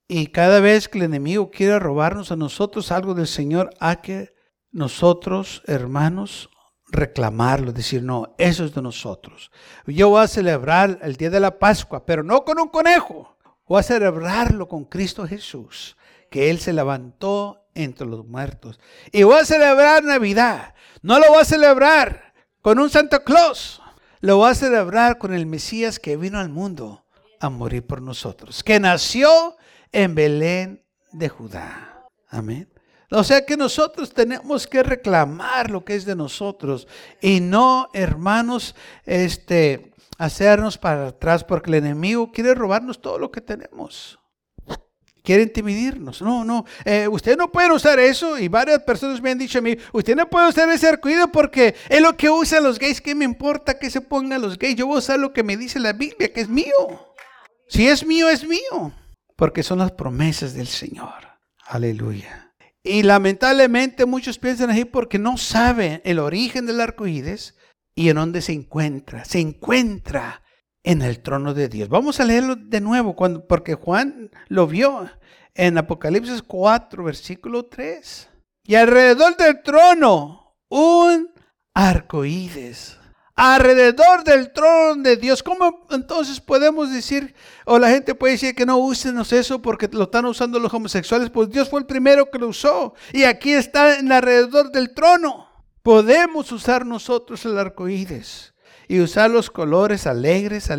Y 0.08 0.28
cada 0.28 0.60
vez 0.60 0.88
que 0.88 1.00
el 1.00 1.06
enemigo 1.06 1.50
quiere 1.50 1.80
robarnos 1.80 2.32
a 2.32 2.36
nosotros 2.36 2.92
algo 2.92 3.16
del 3.16 3.28
Señor, 3.28 3.72
hay 3.80 3.98
que 4.04 4.39
nosotros, 4.72 5.62
hermanos, 5.66 6.50
reclamarlo, 6.92 7.72
decir, 7.72 8.04
no, 8.04 8.34
eso 8.38 8.66
es 8.66 8.74
de 8.74 8.82
nosotros. 8.82 9.52
Yo 9.86 10.10
voy 10.10 10.24
a 10.24 10.28
celebrar 10.28 11.00
el 11.02 11.16
día 11.16 11.30
de 11.30 11.40
la 11.40 11.58
Pascua, 11.60 12.06
pero 12.06 12.24
no 12.24 12.44
con 12.44 12.60
un 12.60 12.70
conejo. 12.70 13.38
Voy 13.68 13.80
a 13.80 13.84
celebrarlo 13.84 14.68
con 14.68 14.86
Cristo 14.86 15.28
Jesús, 15.28 15.96
que 16.30 16.50
Él 16.50 16.60
se 16.60 16.74
levantó 16.74 17.68
entre 17.76 18.08
los 18.08 18.26
muertos. 18.26 18.80
Y 19.12 19.24
voy 19.24 19.40
a 19.40 19.46
celebrar 19.46 20.04
Navidad. 20.04 20.74
No 21.02 21.20
lo 21.20 21.28
voy 21.30 21.42
a 21.42 21.46
celebrar 21.46 22.34
con 22.62 22.80
un 22.80 22.90
Santa 22.90 23.24
Claus. 23.24 23.82
Lo 24.22 24.38
voy 24.38 24.52
a 24.52 24.56
celebrar 24.56 25.18
con 25.18 25.34
el 25.34 25.46
Mesías 25.46 26.00
que 26.00 26.18
vino 26.18 26.40
al 26.40 26.50
mundo 26.50 27.06
a 27.40 27.50
morir 27.50 27.86
por 27.86 28.02
nosotros, 28.02 28.64
que 28.64 28.80
nació 28.80 29.56
en 29.92 30.14
Belén 30.14 30.84
de 31.12 31.30
Judá. 31.30 32.06
Amén. 32.28 32.70
O 33.12 33.24
sea 33.24 33.46
que 33.46 33.58
nosotros 33.58 34.14
tenemos 34.14 34.68
que 34.68 34.84
reclamar 34.84 35.72
lo 35.72 35.84
que 35.84 35.96
es 35.96 36.06
de 36.06 36.16
nosotros 36.16 36.88
y 37.22 37.40
no, 37.40 37.90
hermanos, 37.94 38.76
este, 39.06 39.94
hacernos 40.20 40.78
para 40.78 41.08
atrás 41.08 41.44
porque 41.44 41.72
el 41.72 41.76
enemigo 41.76 42.32
quiere 42.32 42.54
robarnos 42.54 43.02
todo 43.02 43.18
lo 43.18 43.32
que 43.32 43.42
tenemos. 43.42 44.20
Quiere 45.24 45.44
intimidarnos. 45.44 46.22
No, 46.22 46.46
no, 46.46 46.66
eh, 46.86 47.08
usted 47.08 47.38
no 47.38 47.52
puede 47.52 47.72
usar 47.72 48.00
eso. 48.00 48.38
Y 48.38 48.48
varias 48.48 48.80
personas 48.84 49.22
me 49.22 49.32
han 49.32 49.38
dicho 49.38 49.60
a 49.60 49.62
mí, 49.62 49.76
usted 49.92 50.16
no 50.16 50.30
puede 50.30 50.50
usar 50.50 50.70
ese 50.70 50.88
arcoíris 50.88 51.28
porque 51.32 51.76
es 51.90 52.02
lo 52.02 52.16
que 52.16 52.30
usan 52.30 52.64
los 52.64 52.80
gays. 52.80 53.02
¿Qué 53.02 53.14
me 53.16 53.26
importa 53.26 53.78
que 53.78 53.90
se 53.90 54.02
pongan 54.02 54.42
los 54.42 54.58
gays? 54.58 54.76
Yo 54.76 54.88
voy 54.88 54.96
a 54.96 55.00
usar 55.00 55.20
lo 55.20 55.34
que 55.34 55.44
me 55.44 55.58
dice 55.58 55.80
la 55.80 55.94
Biblia, 55.94 56.32
que 56.32 56.42
es 56.42 56.50
mío. 56.50 56.74
Si 57.68 57.88
es 57.88 58.06
mío, 58.06 58.30
es 58.30 58.48
mío. 58.48 58.92
Porque 59.36 59.62
son 59.62 59.80
las 59.80 59.92
promesas 59.92 60.54
del 60.54 60.68
Señor. 60.68 61.14
Aleluya. 61.68 62.49
Y 62.90 63.04
lamentablemente 63.04 64.08
muchos 64.08 64.40
piensan 64.40 64.72
así 64.72 64.84
porque 64.84 65.20
no 65.20 65.38
saben 65.38 66.02
el 66.04 66.18
origen 66.18 66.66
del 66.66 66.82
arcoíris 66.82 67.56
y 67.94 68.10
en 68.10 68.16
dónde 68.16 68.42
se 68.42 68.52
encuentra. 68.52 69.26
Se 69.26 69.40
encuentra 69.40 70.42
en 70.82 71.04
el 71.04 71.20
trono 71.20 71.54
de 71.54 71.70
Dios. 71.70 71.88
Vamos 71.88 72.20
a 72.20 72.26
leerlo 72.26 72.56
de 72.56 72.82
nuevo 72.82 73.16
porque 73.48 73.76
Juan 73.76 74.32
lo 74.48 74.66
vio 74.66 75.08
en 75.54 75.78
Apocalipsis 75.78 76.42
4, 76.42 77.04
versículo 77.04 77.68
3. 77.68 78.28
Y 78.64 78.74
alrededor 78.74 79.38
del 79.38 79.62
trono 79.62 80.58
un 80.70 81.30
arcoíris 81.76 82.99
alrededor 83.40 84.26
del 84.26 84.52
trono 84.52 85.02
de 85.02 85.16
Dios. 85.16 85.42
¿Cómo 85.42 85.88
entonces 85.92 86.42
podemos 86.42 86.92
decir, 86.92 87.34
o 87.64 87.80
la 87.80 87.90
gente 87.90 88.14
puede 88.14 88.34
decir 88.34 88.54
que 88.54 88.66
no 88.66 88.78
úsenos 88.78 89.32
eso 89.32 89.62
porque 89.62 89.88
lo 89.94 90.04
están 90.04 90.26
usando 90.26 90.60
los 90.60 90.74
homosexuales? 90.74 91.30
Pues 91.30 91.50
Dios 91.50 91.70
fue 91.70 91.80
el 91.80 91.86
primero 91.86 92.30
que 92.30 92.38
lo 92.38 92.50
usó 92.50 92.94
y 93.14 93.24
aquí 93.24 93.54
está 93.54 93.98
en 93.98 94.12
alrededor 94.12 94.72
del 94.74 94.94
trono. 94.94 95.48
Podemos 95.84 96.52
usar 96.52 96.86
nosotros 96.86 97.46
el 97.46 97.58
arcoíris 97.58 98.54
y 98.90 99.00
usar 99.00 99.30
los 99.30 99.50
colores 99.50 100.06
alegres, 100.06 100.70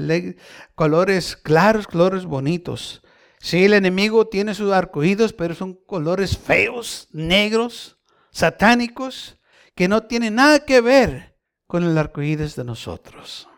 colores 0.74 1.36
claros, 1.36 1.86
colores 1.86 2.26
bonitos. 2.26 3.02
Sí, 3.38 3.64
el 3.64 3.72
enemigo 3.72 4.26
tiene 4.26 4.54
sus 4.54 4.70
arcoídos, 4.70 5.32
pero 5.32 5.54
son 5.54 5.78
colores 5.86 6.36
feos, 6.36 7.08
negros, 7.10 7.96
satánicos, 8.30 9.38
que 9.74 9.88
no 9.88 10.02
tienen 10.02 10.34
nada 10.34 10.66
que 10.66 10.82
ver 10.82 11.29
con 11.70 11.84
el 11.84 11.96
arcoíris 11.96 12.56
de 12.56 12.64
nosotros. 12.64 13.48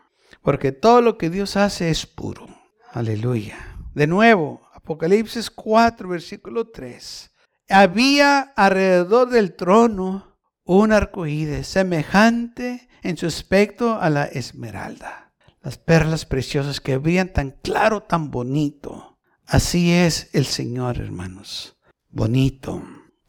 Porque 0.43 0.71
todo 0.71 1.01
lo 1.01 1.17
que 1.17 1.31
Dios 1.31 1.57
hace 1.57 1.89
es 1.89 2.05
puro. 2.05 2.45
Aleluya. 2.91 3.57
De 3.95 4.05
nuevo, 4.05 4.61
Apocalipsis 4.75 5.49
4, 5.49 6.07
versículo 6.07 6.67
3. 6.67 7.31
Había 7.69 8.39
alrededor 8.55 9.31
del 9.31 9.55
trono 9.55 10.37
un 10.63 10.91
arcoíris 10.91 11.65
semejante 11.65 12.87
en 13.01 13.17
su 13.17 13.25
aspecto 13.25 13.99
a 13.99 14.11
la 14.11 14.25
esmeralda. 14.25 15.33
Las 15.63 15.79
perlas 15.79 16.27
preciosas 16.27 16.79
que 16.79 16.97
brillan 16.97 17.33
tan 17.33 17.49
claro, 17.63 18.03
tan 18.03 18.29
bonito 18.29 19.17
Así 19.47 19.91
es 19.91 20.29
el 20.33 20.45
Señor, 20.45 20.99
hermanos. 20.99 21.77
Bonito, 22.09 22.83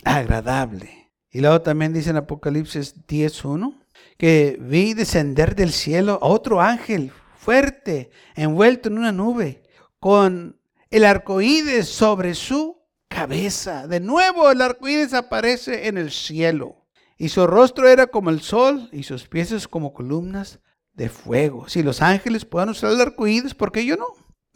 agradable. 0.04 1.10
Y 1.30 1.40
luego 1.40 1.62
también 1.62 1.94
dice 1.94 2.10
en 2.10 2.16
Apocalipsis 2.18 3.06
10.1 3.06 3.83
que 4.18 4.56
vi 4.60 4.94
descender 4.94 5.54
del 5.54 5.72
cielo 5.72 6.18
a 6.22 6.26
otro 6.26 6.60
ángel 6.60 7.12
fuerte, 7.36 8.10
envuelto 8.34 8.88
en 8.88 8.98
una 8.98 9.12
nube, 9.12 9.62
con 9.98 10.58
el 10.90 11.04
arcoíris 11.04 11.86
sobre 11.86 12.34
su 12.34 12.78
cabeza. 13.08 13.86
De 13.86 14.00
nuevo 14.00 14.50
el 14.50 14.60
arcoíris 14.60 15.12
aparece 15.12 15.88
en 15.88 15.98
el 15.98 16.10
cielo. 16.10 16.86
Y 17.18 17.28
su 17.28 17.46
rostro 17.46 17.88
era 17.88 18.06
como 18.06 18.30
el 18.30 18.40
sol 18.40 18.88
y 18.92 19.02
sus 19.02 19.28
pies 19.28 19.68
como 19.68 19.92
columnas 19.92 20.60
de 20.94 21.08
fuego. 21.08 21.68
Si 21.68 21.82
los 21.82 22.02
ángeles 22.02 22.44
pueden 22.44 22.70
usar 22.70 22.92
el 22.92 23.00
arcoíris, 23.00 23.54
¿por 23.54 23.72
qué 23.72 23.84
yo 23.84 23.96
no? 23.96 24.06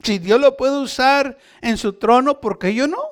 Si 0.03 0.19
Dios 0.19 0.41
lo 0.41 0.57
puede 0.57 0.79
usar 0.79 1.39
en 1.61 1.77
su 1.77 1.95
trono, 1.95 2.41
¿por 2.41 2.59
qué 2.59 2.75
yo 2.75 2.87
no? 2.87 3.03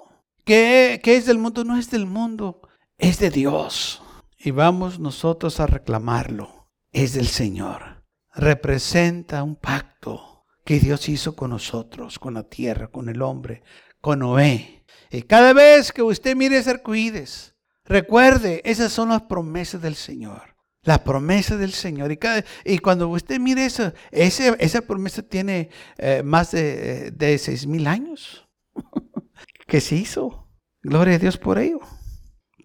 ¿Qué, 0.45 1.01
¿Qué, 1.03 1.17
es 1.17 1.27
del 1.27 1.39
mundo? 1.39 1.65
No 1.65 1.77
es 1.77 1.91
del 1.91 2.07
mundo, 2.07 2.61
es 2.99 3.19
de 3.19 3.31
Dios. 3.31 4.03
Y 4.47 4.53
vamos 4.53 5.01
nosotros 5.01 5.59
a 5.59 5.67
reclamarlo. 5.67 6.71
Es 6.93 7.15
del 7.15 7.27
Señor. 7.27 8.05
Representa 8.33 9.43
un 9.43 9.57
pacto 9.57 10.47
que 10.65 10.79
Dios 10.79 11.09
hizo 11.09 11.35
con 11.35 11.51
nosotros, 11.51 12.21
con 12.21 12.35
la 12.35 12.45
tierra, 12.45 12.87
con 12.87 13.09
el 13.09 13.23
hombre, 13.23 13.65
con 14.01 14.21
Noé. 14.21 14.85
Y 15.11 15.23
cada 15.23 15.53
vez 15.53 15.91
que 15.91 16.01
usted 16.01 16.37
mire 16.37 16.59
ese 16.59 16.71
arcoíris, 16.71 17.57
recuerde, 17.87 18.63
esas 18.65 18.93
son 18.93 19.09
las 19.09 19.23
promesas 19.23 19.83
del 19.83 19.97
Señor. 19.97 20.55
La 20.85 21.03
promesa 21.03 21.57
del 21.57 21.73
Señor. 21.73 22.13
Y, 22.13 22.19
y 22.65 22.79
cuando 22.79 23.09
usted 23.09 23.41
mire 23.41 23.67
eso, 23.67 23.93
esa 24.13 24.83
promesa 24.83 25.23
tiene 25.25 25.71
eh, 25.99 26.23
más 26.23 26.53
de, 26.53 27.11
de 27.11 27.61
mil 27.67 27.89
años 27.89 28.47
que 29.67 29.81
se 29.81 29.97
hizo. 29.97 30.49
Gloria 30.83 31.17
a 31.17 31.19
Dios 31.19 31.37
por 31.37 31.59
ello. 31.59 31.81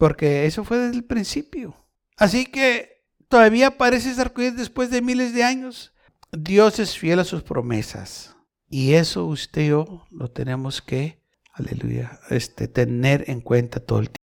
Porque 0.01 0.47
eso 0.47 0.63
fue 0.63 0.79
desde 0.79 0.95
el 0.95 1.03
principio. 1.03 1.75
Así 2.17 2.47
que 2.47 3.03
todavía 3.27 3.67
aparece 3.67 4.19
arcoíris 4.19 4.57
después 4.57 4.89
de 4.89 5.03
miles 5.03 5.35
de 5.35 5.43
años. 5.43 5.93
Dios 6.31 6.79
es 6.79 6.97
fiel 6.97 7.19
a 7.19 7.23
sus 7.23 7.43
promesas. 7.43 8.35
Y 8.67 8.95
eso 8.95 9.27
usted 9.27 9.61
y 9.61 9.67
yo 9.67 10.07
lo 10.09 10.31
tenemos 10.31 10.81
que, 10.81 11.21
aleluya, 11.53 12.19
este, 12.31 12.67
tener 12.67 13.25
en 13.27 13.41
cuenta 13.41 13.79
todo 13.79 13.99
el 13.99 14.09
tiempo. 14.09 14.17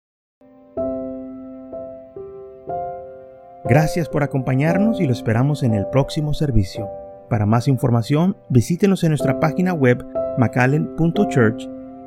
Gracias 3.66 4.08
por 4.08 4.22
acompañarnos 4.22 4.98
y 4.98 5.04
lo 5.04 5.12
esperamos 5.12 5.62
en 5.62 5.74
el 5.74 5.86
próximo 5.88 6.32
servicio. 6.32 6.88
Para 7.28 7.44
más 7.44 7.68
información, 7.68 8.34
visítenos 8.48 9.04
en 9.04 9.10
nuestra 9.10 9.40
página 9.40 9.74
web 9.74 10.02
macallen.church. 10.38 11.75